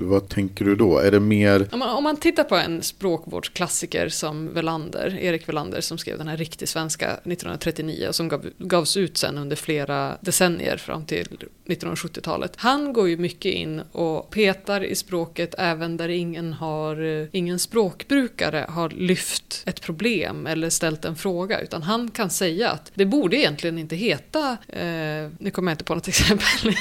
vad 0.00 0.28
tänker 0.28 0.64
du 0.64 0.76
då? 0.76 0.98
Är 0.98 1.10
det 1.10 1.20
mer... 1.20 1.68
Om 1.72 1.78
man, 1.78 1.96
om 1.96 2.04
man 2.04 2.16
tittar 2.16 2.44
på 2.44 2.56
en 2.56 2.82
språkvårdsklassiker 2.82 4.08
som 4.08 4.54
Velander, 4.54 5.18
Erik 5.20 5.48
Velander 5.48 5.80
som 5.80 5.98
skrev 5.98 6.18
den 6.18 6.28
här 6.28 6.36
riktig 6.36 6.68
svenska 6.68 7.06
1939 7.06 8.06
och 8.08 8.14
som 8.14 8.28
gav, 8.28 8.46
gavs 8.58 8.96
ut 8.96 9.16
sen 9.16 9.38
under 9.38 9.56
flera 9.56 10.16
decennier 10.20 10.76
fram 10.76 11.04
till 11.04 11.28
1970-talet. 11.66 12.52
Han 12.56 12.92
går 12.92 13.08
ju 13.08 13.16
mycket 13.16 13.54
in 13.54 13.82
och 13.92 14.30
petar 14.30 14.84
i 14.84 14.94
språket 14.94 15.54
även 15.58 15.96
där 15.96 16.08
ingen, 16.08 16.52
har, 16.52 17.20
eh, 17.20 17.26
ingen 17.32 17.58
språkbrukare 17.58 18.66
har 18.68 18.90
lyft 18.90 19.62
ett 19.66 19.80
problem 19.80 20.46
eller 20.46 20.70
ställt 20.70 21.04
en 21.04 21.16
fråga 21.16 21.60
utan 21.60 21.82
han 21.82 22.10
kan 22.10 22.30
säga 22.30 22.70
att 22.70 22.92
det 22.94 23.04
borde 23.04 23.36
egentligen 23.36 23.78
inte 23.78 23.96
heta, 23.96 24.56
eh, 24.68 25.30
nu 25.38 25.50
kommer 25.52 25.70
jag 25.70 25.74
inte 25.74 25.84
på 25.84 25.94
något 25.94 26.08
exempel, 26.08 26.74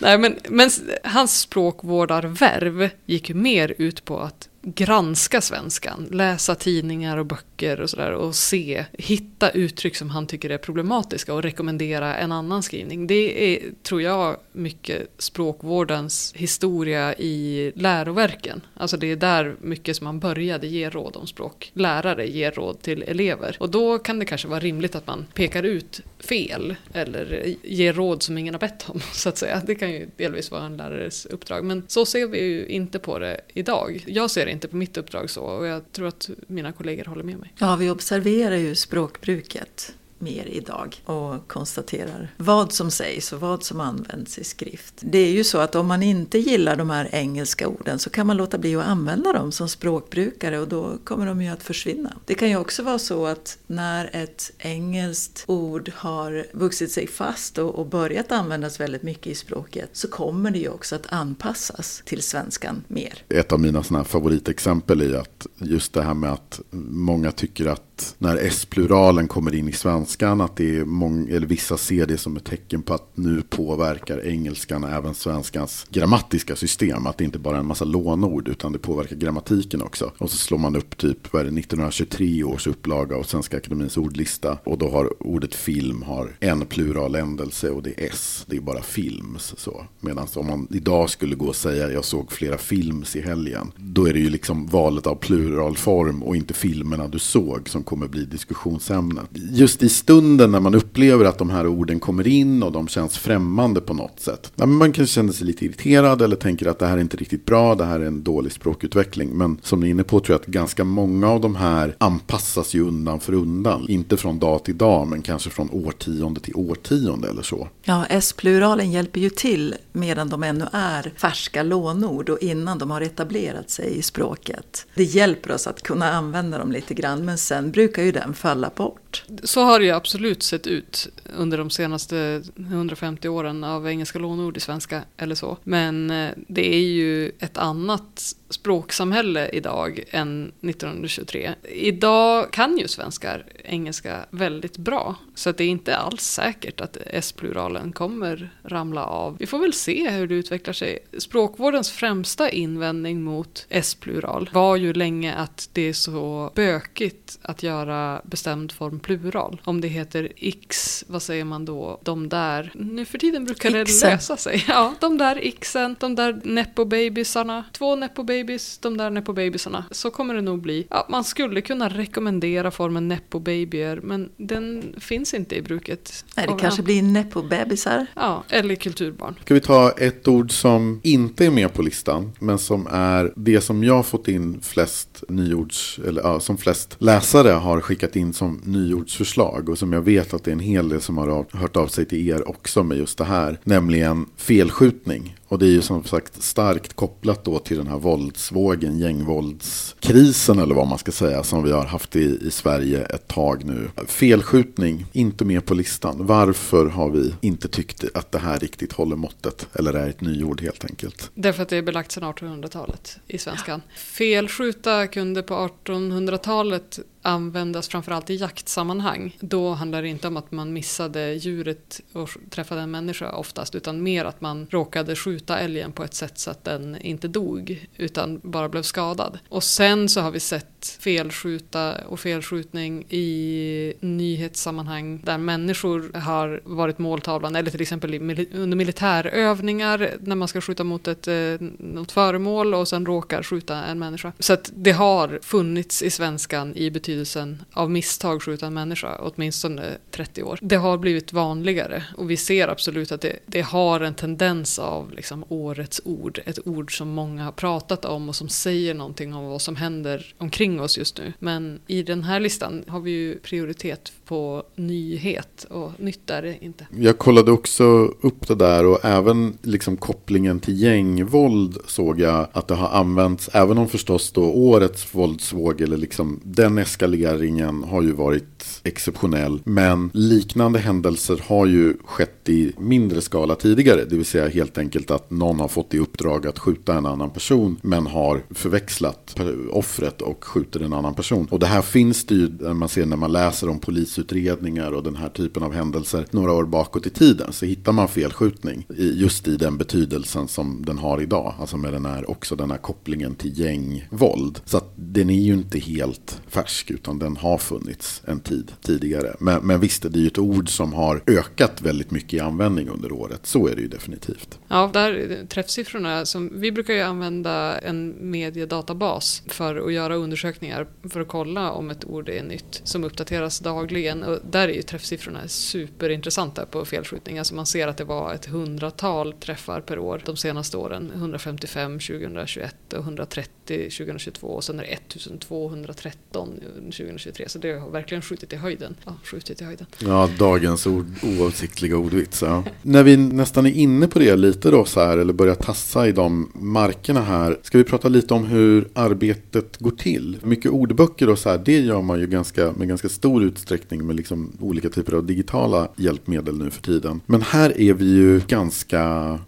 Nej, 0.00 0.18
men, 0.18 0.36
men 0.48 0.70
hans 1.04 1.40
språkvård 1.40 2.10
värv 2.22 2.90
gick 3.06 3.28
ju 3.28 3.34
mer 3.34 3.74
ut 3.78 4.04
på 4.04 4.20
att 4.20 4.48
granska 4.62 5.40
svenskan, 5.40 6.08
läsa 6.10 6.54
tidningar 6.54 7.16
och 7.16 7.26
böcker 7.26 7.55
och 7.62 7.90
sådär 7.90 8.12
och 8.12 8.34
se, 8.34 8.84
hitta 8.92 9.50
uttryck 9.50 9.96
som 9.96 10.10
han 10.10 10.26
tycker 10.26 10.50
är 10.50 10.58
problematiska 10.58 11.34
och 11.34 11.42
rekommendera 11.42 12.16
en 12.16 12.32
annan 12.32 12.62
skrivning. 12.62 13.06
Det 13.06 13.54
är, 13.54 13.62
tror 13.82 14.02
jag, 14.02 14.36
mycket 14.52 15.08
språkvårdens 15.18 16.32
historia 16.36 17.14
i 17.14 17.72
läroverken. 17.74 18.60
Alltså 18.74 18.96
det 18.96 19.06
är 19.12 19.16
där 19.16 19.56
mycket 19.60 19.96
som 19.96 20.04
man 20.04 20.20
började 20.20 20.66
ge 20.66 20.90
råd 20.90 21.16
om 21.16 21.26
språk. 21.26 21.70
Lärare 21.74 22.26
ger 22.26 22.50
råd 22.50 22.82
till 22.82 23.02
elever. 23.02 23.56
Och 23.60 23.70
då 23.70 23.98
kan 23.98 24.18
det 24.18 24.24
kanske 24.24 24.48
vara 24.48 24.60
rimligt 24.60 24.94
att 24.94 25.06
man 25.06 25.26
pekar 25.34 25.62
ut 25.62 26.00
fel 26.18 26.74
eller 26.92 27.54
ger 27.62 27.92
råd 27.92 28.22
som 28.22 28.38
ingen 28.38 28.54
har 28.54 28.60
bett 28.60 28.84
om, 28.88 29.00
så 29.12 29.28
att 29.28 29.38
säga. 29.38 29.62
Det 29.66 29.74
kan 29.74 29.92
ju 29.92 30.08
delvis 30.16 30.50
vara 30.50 30.64
en 30.64 30.76
lärares 30.76 31.26
uppdrag. 31.26 31.64
Men 31.64 31.82
så 31.88 32.06
ser 32.06 32.26
vi 32.26 32.44
ju 32.44 32.66
inte 32.66 32.98
på 32.98 33.18
det 33.18 33.40
idag. 33.54 34.04
Jag 34.06 34.30
ser 34.30 34.46
det 34.46 34.52
inte 34.52 34.68
på 34.68 34.76
mitt 34.76 34.96
uppdrag 34.96 35.30
så 35.30 35.42
och 35.42 35.66
jag 35.66 35.92
tror 35.92 36.08
att 36.08 36.30
mina 36.46 36.72
kollegor 36.72 37.04
håller 37.04 37.22
med 37.22 37.38
mig. 37.38 37.45
Ja, 37.58 37.76
vi 37.76 37.90
observerar 37.90 38.56
ju 38.56 38.74
språkbruket 38.74 39.94
mer 40.18 40.44
idag 40.46 41.02
och 41.04 41.48
konstaterar 41.48 42.34
vad 42.36 42.72
som 42.72 42.90
sägs 42.90 43.32
och 43.32 43.40
vad 43.40 43.64
som 43.64 43.80
används 43.80 44.38
i 44.38 44.44
skrift. 44.44 44.94
Det 45.00 45.18
är 45.18 45.32
ju 45.32 45.44
så 45.44 45.58
att 45.58 45.74
om 45.74 45.86
man 45.86 46.02
inte 46.02 46.38
gillar 46.38 46.76
de 46.76 46.90
här 46.90 47.08
engelska 47.12 47.68
orden 47.68 47.98
så 47.98 48.10
kan 48.10 48.26
man 48.26 48.36
låta 48.36 48.58
bli 48.58 48.76
att 48.76 48.86
använda 48.86 49.32
dem 49.32 49.52
som 49.52 49.68
språkbrukare 49.68 50.58
och 50.58 50.68
då 50.68 50.98
kommer 51.04 51.26
de 51.26 51.42
ju 51.42 51.48
att 51.48 51.62
försvinna. 51.62 52.12
Det 52.24 52.34
kan 52.34 52.48
ju 52.48 52.56
också 52.56 52.82
vara 52.82 52.98
så 52.98 53.26
att 53.26 53.58
när 53.66 54.10
ett 54.12 54.52
engelskt 54.58 55.44
ord 55.46 55.92
har 55.94 56.46
vuxit 56.52 56.92
sig 56.92 57.06
fast 57.06 57.58
och, 57.58 57.86
börjat 57.86 58.32
användas 58.32 58.80
väldigt 58.80 59.02
mycket 59.02 59.26
i 59.26 59.34
språket 59.34 59.90
så 59.92 60.08
kommer 60.08 60.50
det 60.50 60.58
ju 60.58 60.68
också 60.68 60.96
att 60.96 61.12
anpassas 61.12 62.02
till 62.04 62.22
svenskan 62.22 62.84
mer. 62.88 63.22
Ett 63.28 63.52
av 63.52 63.60
mina 63.60 63.82
såna 63.82 64.04
favoritexempel 64.04 65.00
är 65.00 65.14
att 65.14 65.46
just 65.58 65.92
det 65.92 66.02
här 66.02 66.14
med 66.14 66.32
att 66.32 66.60
många 66.70 67.32
tycker 67.32 67.66
att 67.66 67.85
när 68.18 68.36
S-pluralen 68.36 69.28
kommer 69.28 69.54
in 69.54 69.68
i 69.68 69.72
svenskan, 69.72 70.40
att 70.40 70.56
det 70.56 70.76
är 70.76 70.84
många, 70.84 71.34
eller 71.34 71.46
vissa 71.46 71.76
ser 71.76 72.06
det 72.06 72.18
som 72.18 72.36
ett 72.36 72.44
tecken 72.44 72.82
på 72.82 72.94
att 72.94 73.10
nu 73.14 73.42
påverkar 73.42 74.26
engelskan 74.26 74.84
även 74.84 75.14
svenskans 75.14 75.86
grammatiska 75.90 76.56
system. 76.56 77.06
Att 77.06 77.18
det 77.18 77.24
inte 77.24 77.38
bara 77.38 77.56
är 77.56 77.60
en 77.60 77.66
massa 77.66 77.84
lånord 77.84 78.48
utan 78.48 78.72
det 78.72 78.78
påverkar 78.78 79.16
grammatiken 79.16 79.82
också. 79.82 80.12
Och 80.18 80.30
så 80.30 80.36
slår 80.36 80.58
man 80.58 80.76
upp 80.76 80.96
typ 80.96 81.32
vad 81.32 81.40
är 81.40 81.44
det, 81.44 81.60
1923 81.60 82.44
års 82.44 82.66
upplaga 82.66 83.16
av 83.16 83.22
Svenska 83.22 83.56
Akademins 83.56 83.96
ordlista. 83.96 84.58
Och 84.64 84.78
då 84.78 84.90
har 84.90 85.22
ordet 85.22 85.54
film 85.54 86.02
har 86.02 86.36
en 86.40 86.66
pluraländelse 86.66 87.70
och 87.70 87.82
det 87.82 87.90
är 87.90 88.06
S. 88.06 88.44
Det 88.48 88.56
är 88.56 88.60
bara 88.60 88.82
films. 88.82 89.68
Medan 90.00 90.26
om 90.34 90.46
man 90.46 90.68
idag 90.70 91.10
skulle 91.10 91.34
gå 91.34 91.46
och 91.46 91.56
säga 91.56 91.90
jag 91.90 92.04
såg 92.04 92.32
flera 92.32 92.58
films 92.58 93.16
i 93.16 93.20
helgen. 93.20 93.72
Då 93.76 94.08
är 94.08 94.12
det 94.12 94.18
ju 94.18 94.30
liksom 94.30 94.66
valet 94.66 95.06
av 95.06 95.14
pluralform 95.14 96.22
och 96.22 96.36
inte 96.36 96.54
filmerna 96.54 97.08
du 97.08 97.18
såg 97.18 97.68
som 97.68 97.82
kommer 97.86 98.08
bli 98.08 98.24
diskussionsämnet. 98.24 99.24
Just 99.32 99.82
i 99.82 99.88
stunden 99.88 100.50
när 100.50 100.60
man 100.60 100.74
upplever 100.74 101.24
att 101.24 101.38
de 101.38 101.50
här 101.50 101.66
orden 101.66 102.00
kommer 102.00 102.28
in 102.28 102.62
och 102.62 102.72
de 102.72 102.88
känns 102.88 103.18
främmande 103.18 103.80
på 103.80 103.94
något 103.94 104.20
sätt. 104.20 104.52
man 104.56 104.92
kanske 104.92 105.14
känner 105.14 105.32
sig 105.32 105.46
lite 105.46 105.64
irriterad 105.64 106.22
eller 106.22 106.36
tänker 106.36 106.66
att 106.66 106.78
det 106.78 106.86
här 106.86 106.96
är 106.96 107.00
inte 107.00 107.16
riktigt 107.16 107.44
bra, 107.44 107.74
det 107.74 107.84
här 107.84 108.00
är 108.00 108.06
en 108.06 108.22
dålig 108.22 108.52
språkutveckling. 108.52 109.30
Men 109.38 109.58
som 109.62 109.80
ni 109.80 109.86
är 109.86 109.90
inne 109.90 110.04
på 110.04 110.20
tror 110.20 110.34
jag 110.34 110.40
att 110.40 110.46
ganska 110.46 110.84
många 110.84 111.28
av 111.28 111.40
de 111.40 111.56
här 111.56 111.96
anpassas 111.98 112.74
ju 112.74 112.86
undan 112.86 113.20
för 113.20 113.32
undan. 113.32 113.86
Inte 113.88 114.16
från 114.16 114.38
dag 114.38 114.64
till 114.64 114.78
dag, 114.78 115.06
men 115.06 115.22
kanske 115.22 115.50
från 115.50 115.70
årtionde 115.70 116.40
till 116.40 116.56
årtionde 116.56 117.28
eller 117.28 117.42
så. 117.42 117.68
Ja, 117.84 118.06
S-pluralen 118.08 118.92
hjälper 118.92 119.20
ju 119.20 119.30
till 119.30 119.74
medan 119.92 120.28
de 120.28 120.42
ännu 120.42 120.66
är 120.72 121.12
färska 121.16 121.62
lånord 121.62 122.28
och 122.28 122.38
innan 122.38 122.78
de 122.78 122.90
har 122.90 123.00
etablerat 123.00 123.70
sig 123.70 123.98
i 123.98 124.02
språket. 124.02 124.86
Det 124.94 125.04
hjälper 125.04 125.52
oss 125.52 125.66
att 125.66 125.82
kunna 125.82 126.12
använda 126.12 126.58
dem 126.58 126.72
lite 126.72 126.94
grann, 126.94 127.24
men 127.24 127.38
sen 127.38 127.70
brukar 127.76 128.02
ju 128.02 128.12
den 128.12 128.34
falla 128.34 128.70
bort. 128.76 129.05
Så 129.42 129.64
har 129.64 129.78
det 129.78 129.84
ju 129.84 129.90
absolut 129.90 130.42
sett 130.42 130.66
ut 130.66 131.08
under 131.36 131.58
de 131.58 131.70
senaste 131.70 132.42
150 132.56 133.28
åren 133.28 133.64
av 133.64 133.88
engelska 133.88 134.18
lånord 134.18 134.56
i 134.56 134.60
svenska 134.60 135.02
eller 135.16 135.34
så. 135.34 135.58
Men 135.64 136.10
eh, 136.10 136.30
det 136.48 136.74
är 136.74 136.80
ju 136.80 137.32
ett 137.38 137.58
annat 137.58 138.34
språksamhälle 138.48 139.48
idag 139.48 140.04
än 140.10 140.52
1923. 140.60 141.54
Idag 141.62 142.52
kan 142.52 142.78
ju 142.78 142.88
svenskar 142.88 143.44
engelska 143.64 144.26
väldigt 144.30 144.78
bra, 144.78 145.14
så 145.34 145.52
det 145.52 145.64
är 145.64 145.68
inte 145.68 145.96
alls 145.96 146.22
säkert 146.22 146.80
att 146.80 146.96
S-pluralen 147.06 147.92
kommer 147.92 148.50
ramla 148.62 149.04
av. 149.04 149.36
Vi 149.38 149.46
får 149.46 149.58
väl 149.58 149.72
se 149.72 150.10
hur 150.10 150.26
det 150.26 150.34
utvecklar 150.34 150.74
sig. 150.74 150.98
Språkvårdens 151.18 151.90
främsta 151.90 152.50
invändning 152.50 153.22
mot 153.22 153.66
S-plural 153.68 154.50
var 154.52 154.76
ju 154.76 154.92
länge 154.92 155.34
att 155.34 155.70
det 155.72 155.82
är 155.82 155.92
så 155.92 156.52
bökigt 156.54 157.38
att 157.42 157.62
göra 157.62 158.20
bestämd 158.24 158.72
form 158.72 159.00
plural. 159.06 159.60
Om 159.64 159.80
det 159.80 159.88
heter 159.88 160.32
x, 160.36 161.04
vad 161.08 161.22
säger 161.22 161.44
man 161.44 161.64
då? 161.64 162.00
De 162.02 162.28
där, 162.28 162.72
nu 162.74 163.04
för 163.04 163.18
tiden 163.18 163.44
brukar 163.44 163.70
det 163.70 164.02
lösa 164.02 164.36
sig. 164.36 164.64
Ja, 164.68 164.94
de 165.00 165.18
där 165.18 165.52
xen, 165.60 165.96
de 166.00 166.14
där 166.14 166.40
nepo-babysarna, 166.44 167.64
två 167.72 167.96
nepo-babys, 167.96 168.78
de 168.82 168.96
där 168.96 169.10
nepo-babysarna. 169.10 169.84
Så 169.90 170.10
kommer 170.10 170.34
det 170.34 170.40
nog 170.40 170.60
bli. 170.60 170.86
Ja, 170.90 171.06
man 171.10 171.24
skulle 171.24 171.60
kunna 171.60 171.88
rekommendera 171.88 172.70
formen 172.70 173.12
nepo-babyer, 173.12 174.00
men 174.02 174.30
den 174.36 174.94
finns 174.98 175.34
inte 175.34 175.56
i 175.56 175.62
bruket. 175.62 176.24
Nej, 176.36 176.46
det 176.46 176.54
kanske 176.60 176.82
blir 176.82 177.02
nepo-bebisar. 177.02 178.06
Ja, 178.14 178.44
eller 178.48 178.74
kulturbarn. 178.74 179.34
Ska 179.44 179.54
vi 179.54 179.60
ta 179.60 179.90
ett 179.90 180.28
ord 180.28 180.52
som 180.52 181.00
inte 181.02 181.46
är 181.46 181.50
med 181.50 181.74
på 181.74 181.82
listan, 181.82 182.32
men 182.38 182.58
som 182.58 182.86
är 182.90 183.32
det 183.36 183.60
som 183.60 183.84
jag 183.84 183.94
har 183.94 184.02
fått 184.02 184.28
in 184.28 184.60
flest 184.62 185.24
nyords, 185.28 186.00
eller 186.06 186.22
ja, 186.22 186.40
som 186.40 186.58
flest 186.58 186.96
läsare 186.98 187.48
har 187.48 187.80
skickat 187.80 188.16
in 188.16 188.32
som 188.32 188.60
avgjordsförslag 188.96 189.68
och 189.68 189.78
som 189.78 189.92
jag 189.92 190.02
vet 190.02 190.34
att 190.34 190.44
det 190.44 190.50
är 190.50 190.52
en 190.52 190.60
hel 190.60 190.88
del 190.88 191.00
som 191.00 191.18
har 191.18 191.56
hört 191.56 191.76
av 191.76 191.86
sig 191.86 192.04
till 192.04 192.28
er 192.28 192.48
också 192.48 192.82
med 192.82 192.98
just 192.98 193.18
det 193.18 193.24
här, 193.24 193.58
nämligen 193.64 194.26
felskjutning. 194.36 195.36
Och 195.48 195.58
det 195.58 195.66
är 195.66 195.70
ju 195.70 195.82
som 195.82 196.04
sagt 196.04 196.42
starkt 196.42 196.96
kopplat 196.96 197.44
då 197.44 197.58
till 197.58 197.76
den 197.76 197.86
här 197.86 197.98
våldsvågen, 197.98 198.98
gängvåldskrisen 198.98 200.58
eller 200.58 200.74
vad 200.74 200.86
man 200.86 200.98
ska 200.98 201.12
säga, 201.12 201.42
som 201.42 201.62
vi 201.62 201.72
har 201.72 201.84
haft 201.84 202.16
i, 202.16 202.38
i 202.42 202.50
Sverige 202.50 203.04
ett 203.04 203.28
tag 203.28 203.64
nu. 203.64 203.90
Felskjutning, 204.06 205.06
inte 205.12 205.44
med 205.44 205.66
på 205.66 205.74
listan. 205.74 206.26
Varför 206.26 206.86
har 206.86 207.10
vi 207.10 207.34
inte 207.40 207.68
tyckt 207.68 208.04
att 208.14 208.32
det 208.32 208.38
här 208.38 208.58
riktigt 208.58 208.92
håller 208.92 209.16
måttet? 209.16 209.66
Eller 209.72 209.94
är 209.94 210.08
ett 210.08 210.20
nyord 210.20 210.60
helt 210.60 210.84
enkelt? 210.84 211.30
Därför 211.34 211.62
att 211.62 211.68
det 211.68 211.76
är 211.76 211.82
belagt 211.82 212.12
sedan 212.12 212.24
1800-talet 212.24 213.18
i 213.26 213.38
svenskan. 213.38 213.82
Felskjuta 213.96 215.06
kunde 215.06 215.42
på 215.42 215.54
1800-talet 215.84 217.00
användas 217.26 217.88
framförallt 217.88 218.30
i 218.30 218.34
jaktsammanhang. 218.34 219.36
Då 219.40 219.70
handlar 219.70 220.02
det 220.02 220.08
inte 220.08 220.28
om 220.28 220.36
att 220.36 220.52
man 220.52 220.72
missade 220.72 221.32
djuret 221.34 222.00
och 222.12 222.30
träffade 222.50 222.80
en 222.80 222.90
människa 222.90 223.32
oftast 223.32 223.74
utan 223.74 224.02
mer 224.02 224.24
att 224.24 224.40
man 224.40 224.66
råkade 224.70 225.16
skjuta 225.16 225.35
älgen 225.58 225.92
på 225.92 226.04
ett 226.04 226.14
sätt 226.14 226.38
så 226.38 226.50
att 226.50 226.64
den 226.64 226.96
inte 227.00 227.28
dog 227.28 227.86
utan 227.96 228.40
bara 228.42 228.68
blev 228.68 228.82
skadad. 228.82 229.38
Och 229.48 229.64
sen 229.64 230.08
så 230.08 230.20
har 230.20 230.30
vi 230.30 230.40
sett 230.40 230.98
felskjuta 231.00 231.94
och 232.06 232.20
felskjutning 232.20 233.04
i 233.08 233.92
nyhetssammanhang 234.00 235.20
där 235.24 235.38
människor 235.38 236.18
har 236.18 236.60
varit 236.64 236.98
måltavlan 236.98 237.56
eller 237.56 237.70
till 237.70 237.82
exempel 237.82 238.14
under 238.54 238.76
militärövningar 238.76 240.10
när 240.20 240.36
man 240.36 240.48
ska 240.48 240.60
skjuta 240.60 240.84
mot 240.84 241.08
ett 241.08 241.28
eh, 241.28 241.34
något 241.78 242.12
föremål 242.12 242.74
och 242.74 242.88
sen 242.88 243.06
råkar 243.06 243.42
skjuta 243.42 243.84
en 243.84 243.98
människa. 243.98 244.32
Så 244.38 244.52
att 244.52 244.70
det 244.74 244.92
har 244.92 245.38
funnits 245.42 246.02
i 246.02 246.10
svenskan 246.10 246.76
i 246.76 246.90
betydelsen 246.90 247.62
av 247.72 247.90
misstag 247.90 248.42
skjuta 248.42 248.66
en 248.66 248.74
människa, 248.74 249.16
åtminstone 249.18 249.96
30 250.10 250.42
år. 250.42 250.58
Det 250.62 250.76
har 250.76 250.98
blivit 250.98 251.32
vanligare 251.32 252.04
och 252.16 252.30
vi 252.30 252.36
ser 252.36 252.68
absolut 252.68 253.12
att 253.12 253.20
det, 253.20 253.38
det 253.46 253.60
har 253.60 254.00
en 254.00 254.14
tendens 254.14 254.78
av 254.78 255.12
liksom, 255.12 255.25
liksom 255.26 255.44
årets 255.48 256.00
ord. 256.04 256.40
Ett 256.44 256.66
ord 256.66 256.98
som 256.98 257.08
många 257.08 257.44
har 257.44 257.52
pratat 257.52 258.04
om 258.04 258.28
och 258.28 258.36
som 258.36 258.48
säger 258.48 258.94
någonting 258.94 259.34
om 259.34 259.46
vad 259.46 259.62
som 259.62 259.76
händer 259.76 260.34
omkring 260.38 260.80
oss 260.80 260.98
just 260.98 261.18
nu. 261.18 261.32
Men 261.38 261.80
i 261.86 262.02
den 262.02 262.24
här 262.24 262.40
listan 262.40 262.84
har 262.86 263.00
vi 263.00 263.10
ju 263.10 263.38
prioritet 263.38 264.12
på 264.24 264.62
nyhet 264.76 265.66
och 265.70 265.90
nytt 265.98 266.30
är 266.30 266.42
det 266.42 266.64
inte. 266.64 266.86
Jag 266.98 267.18
kollade 267.18 267.52
också 267.52 267.84
upp 268.20 268.48
det 268.48 268.54
där 268.54 268.86
och 268.86 269.04
även 269.04 269.58
liksom 269.62 269.96
kopplingen 269.96 270.60
till 270.60 270.82
gängvåld 270.82 271.78
såg 271.86 272.20
jag 272.20 272.46
att 272.52 272.68
det 272.68 272.74
har 272.74 272.88
använts, 272.88 273.50
även 273.52 273.78
om 273.78 273.88
förstås 273.88 274.32
då 274.32 274.44
årets 274.44 275.14
våldsvåg 275.14 275.80
eller 275.80 275.96
liksom 275.96 276.40
den 276.44 276.78
eskaleringen 276.78 277.84
har 277.84 278.02
ju 278.02 278.12
varit 278.12 278.80
exceptionell. 278.82 279.60
Men 279.64 280.10
liknande 280.14 280.78
händelser 280.78 281.40
har 281.46 281.66
ju 281.66 281.96
skett 282.04 282.48
i 282.48 282.72
mindre 282.78 283.20
skala 283.20 283.54
tidigare. 283.54 284.04
Det 284.04 284.16
vill 284.16 284.24
säga 284.24 284.48
helt 284.48 284.78
enkelt 284.78 285.10
att 285.10 285.15
att 285.16 285.30
någon 285.30 285.60
har 285.60 285.68
fått 285.68 285.94
i 285.94 285.98
uppdrag 285.98 286.46
att 286.46 286.58
skjuta 286.58 286.94
en 286.94 287.06
annan 287.06 287.30
person 287.30 287.76
men 287.82 288.06
har 288.06 288.42
förväxlat 288.50 289.40
offret 289.70 290.22
och 290.22 290.44
skjuter 290.44 290.80
en 290.80 290.92
annan 290.92 291.14
person. 291.14 291.48
Och 291.50 291.58
det 291.58 291.66
här 291.66 291.82
finns 291.82 292.26
det 292.26 292.34
ju, 292.34 292.48
när 292.60 292.74
man 292.74 292.88
ser 292.88 293.06
när 293.06 293.16
man 293.16 293.32
läser 293.32 293.68
om 293.68 293.78
polisutredningar 293.78 294.92
och 294.92 295.02
den 295.02 295.16
här 295.16 295.28
typen 295.28 295.62
av 295.62 295.72
händelser 295.72 296.26
några 296.30 296.52
år 296.52 296.64
bakåt 296.64 297.06
i 297.06 297.10
tiden 297.10 297.52
så 297.52 297.66
hittar 297.66 297.92
man 297.92 298.08
felskjutning 298.08 298.86
just 298.96 299.48
i 299.48 299.56
den 299.56 299.76
betydelsen 299.76 300.48
som 300.48 300.84
den 300.86 300.98
har 300.98 301.22
idag. 301.22 301.54
Alltså 301.60 301.76
med 301.76 301.92
den 301.92 302.06
här, 302.06 302.30
också 302.30 302.56
den 302.56 302.70
här 302.70 302.78
kopplingen 302.78 303.34
till 303.34 303.60
gängvåld. 303.60 304.60
Så 304.64 304.76
att 304.76 304.92
den 304.96 305.30
är 305.30 305.40
ju 305.40 305.54
inte 305.54 305.78
helt 305.78 306.40
färsk 306.48 306.90
utan 306.90 307.18
den 307.18 307.36
har 307.36 307.58
funnits 307.58 308.22
en 308.24 308.40
tid 308.40 308.72
tidigare. 308.82 309.36
Men, 309.40 309.66
men 309.66 309.80
visst, 309.80 310.02
det 310.02 310.18
är 310.18 310.20
ju 310.20 310.26
ett 310.26 310.38
ord 310.38 310.68
som 310.68 310.92
har 310.92 311.22
ökat 311.26 311.82
väldigt 311.82 312.10
mycket 312.10 312.34
i 312.34 312.40
användning 312.40 312.88
under 312.88 313.12
året. 313.12 313.46
Så 313.46 313.68
är 313.68 313.76
det 313.76 313.82
ju 313.82 313.88
definitivt. 313.88 314.58
Ja, 314.68 314.90
där 314.92 315.30
eh, 315.30 315.46
träffsiffrorna, 315.46 316.26
som, 316.26 316.60
vi 316.60 316.72
brukar 316.72 316.94
ju 316.94 317.00
använda 317.00 317.78
en 317.78 318.30
mediedatabas 318.30 319.42
för 319.46 319.86
att 319.86 319.92
göra 319.92 320.14
undersökningar 320.14 320.86
för 321.10 321.20
att 321.20 321.28
kolla 321.28 321.70
om 321.70 321.90
ett 321.90 322.04
ord 322.04 322.28
är 322.28 322.42
nytt 322.42 322.80
som 322.84 323.04
uppdateras 323.04 323.58
dagligen. 323.58 324.22
Och 324.22 324.38
där 324.50 324.68
är 324.68 324.72
ju 324.72 324.82
träffsiffrorna 324.82 325.48
superintressanta 325.48 326.66
på 326.66 326.84
felskjutning. 326.84 327.38
Alltså 327.38 327.54
man 327.54 327.66
ser 327.66 327.88
att 327.88 327.96
det 327.96 328.04
var 328.04 328.34
ett 328.34 328.46
hundratal 328.46 329.32
träffar 329.32 329.80
per 329.80 329.98
år 329.98 330.22
de 330.24 330.36
senaste 330.36 330.76
åren. 330.76 331.12
155 331.14 331.98
2021 331.98 332.92
och 332.92 332.98
130 332.98 333.55
2022 333.66 334.46
och 334.46 334.64
sen 334.64 334.80
är 334.80 334.82
det 334.82 334.88
1213 334.88 336.60
2023. 336.84 337.48
Så 337.48 337.58
det 337.58 337.72
har 337.72 337.90
verkligen 337.90 338.22
skjutit 338.22 338.52
i 338.52 338.56
höjden. 338.56 338.94
Ja, 339.04 339.16
skjutit 339.24 339.60
i 339.60 339.64
höjden. 339.64 339.86
Ja, 339.98 340.30
dagens 340.38 340.86
ord, 340.86 341.06
oavsiktliga 341.22 341.96
ordvits. 341.96 342.42
Ja. 342.42 342.64
När 342.82 343.02
vi 343.02 343.16
nästan 343.16 343.66
är 343.66 343.70
inne 343.70 344.08
på 344.08 344.18
det 344.18 344.36
lite 344.36 344.70
då 344.70 344.84
så 344.84 345.00
här, 345.00 345.18
eller 345.18 345.32
börjar 345.32 345.54
tassa 345.54 346.08
i 346.08 346.12
de 346.12 346.50
markerna 346.54 347.22
här. 347.22 347.58
Ska 347.62 347.78
vi 347.78 347.84
prata 347.84 348.08
lite 348.08 348.34
om 348.34 348.44
hur 348.44 348.88
arbetet 348.94 349.76
går 349.78 349.90
till? 349.90 350.38
Mycket 350.42 350.70
ordböcker 350.70 351.28
och 351.28 351.38
så 351.38 351.50
här, 351.50 351.58
det 351.64 351.80
gör 351.80 352.02
man 352.02 352.20
ju 352.20 352.26
ganska, 352.26 352.72
med 352.72 352.88
ganska 352.88 353.08
stor 353.08 353.44
utsträckning 353.44 354.06
med 354.06 354.16
liksom 354.16 354.52
olika 354.60 354.88
typer 354.88 355.12
av 355.12 355.26
digitala 355.26 355.88
hjälpmedel 355.96 356.58
nu 356.58 356.70
för 356.70 356.82
tiden. 356.82 357.20
Men 357.26 357.42
här 357.42 357.80
är 357.80 357.94
vi 357.94 358.04
ju 358.04 358.40
ganska 358.48 359.38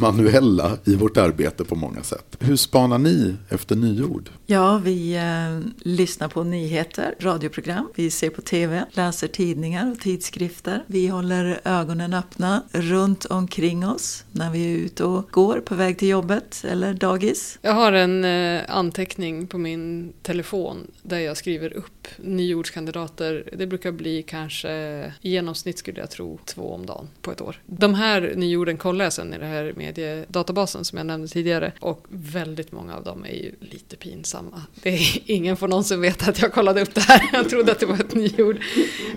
manuella 0.00 0.78
i 0.84 0.94
vårt 0.94 1.16
arbete 1.16 1.64
på 1.64 1.74
många 1.74 2.02
sätt. 2.02 2.36
Hur 2.40 2.56
spanar 2.56 2.98
ni 2.98 3.34
efter 3.48 3.67
nyord? 3.74 4.30
Ja, 4.46 4.80
vi 4.84 5.16
eh, 5.16 5.70
lyssnar 5.78 6.28
på 6.28 6.44
nyheter, 6.44 7.14
radioprogram, 7.20 7.88
vi 7.94 8.10
ser 8.10 8.30
på 8.30 8.42
TV, 8.42 8.84
läser 8.92 9.28
tidningar 9.28 9.92
och 9.92 10.00
tidskrifter. 10.00 10.84
Vi 10.86 11.06
håller 11.06 11.60
ögonen 11.64 12.14
öppna 12.14 12.62
runt 12.72 13.24
omkring 13.24 13.86
oss 13.86 14.24
när 14.32 14.50
vi 14.50 14.74
är 14.74 14.76
ute 14.76 15.04
och 15.04 15.28
går 15.30 15.60
på 15.60 15.74
väg 15.74 15.98
till 15.98 16.08
jobbet 16.08 16.64
eller 16.68 16.94
dagis. 16.94 17.58
Jag 17.62 17.72
har 17.72 17.92
en 17.92 18.24
eh, 18.24 18.62
anteckning 18.68 19.46
på 19.46 19.58
min 19.58 20.12
telefon 20.22 20.90
där 21.02 21.18
jag 21.18 21.36
skriver 21.36 21.72
upp 21.72 22.08
nyordskandidater. 22.16 23.50
Det 23.52 23.66
brukar 23.66 23.92
bli 23.92 24.22
kanske 24.22 24.72
i 25.20 25.30
genomsnitt 25.30 25.78
skulle 25.78 26.00
jag 26.00 26.10
tro 26.10 26.38
två 26.44 26.74
om 26.74 26.86
dagen 26.86 27.08
på 27.22 27.32
ett 27.32 27.40
år. 27.40 27.62
De 27.66 27.94
här 27.94 28.32
nyorden 28.36 28.76
kollar 28.76 29.04
jag 29.04 29.12
sen 29.12 29.34
i 29.34 29.38
den 29.38 29.50
här 29.50 29.72
mediedatabasen 29.76 30.84
som 30.84 30.98
jag 30.98 31.06
nämnde 31.06 31.28
tidigare 31.28 31.72
och 31.80 32.06
väldigt 32.08 32.72
många 32.72 32.96
av 32.96 33.04
dem 33.04 33.24
är 33.24 33.34
ju 33.34 33.54
lite 33.60 33.96
pinsamma. 33.96 34.62
Det 34.82 34.88
är, 34.88 35.18
ingen 35.30 35.56
får 35.56 35.68
någonsin 35.68 36.00
veta 36.00 36.30
att 36.30 36.42
jag 36.42 36.52
kollade 36.52 36.82
upp 36.82 36.94
det 36.94 37.00
här. 37.00 37.30
Jag 37.32 37.48
trodde 37.48 37.72
att 37.72 37.80
det 37.80 37.86
var 37.86 37.94
ett 37.94 38.14
nyord. 38.14 38.58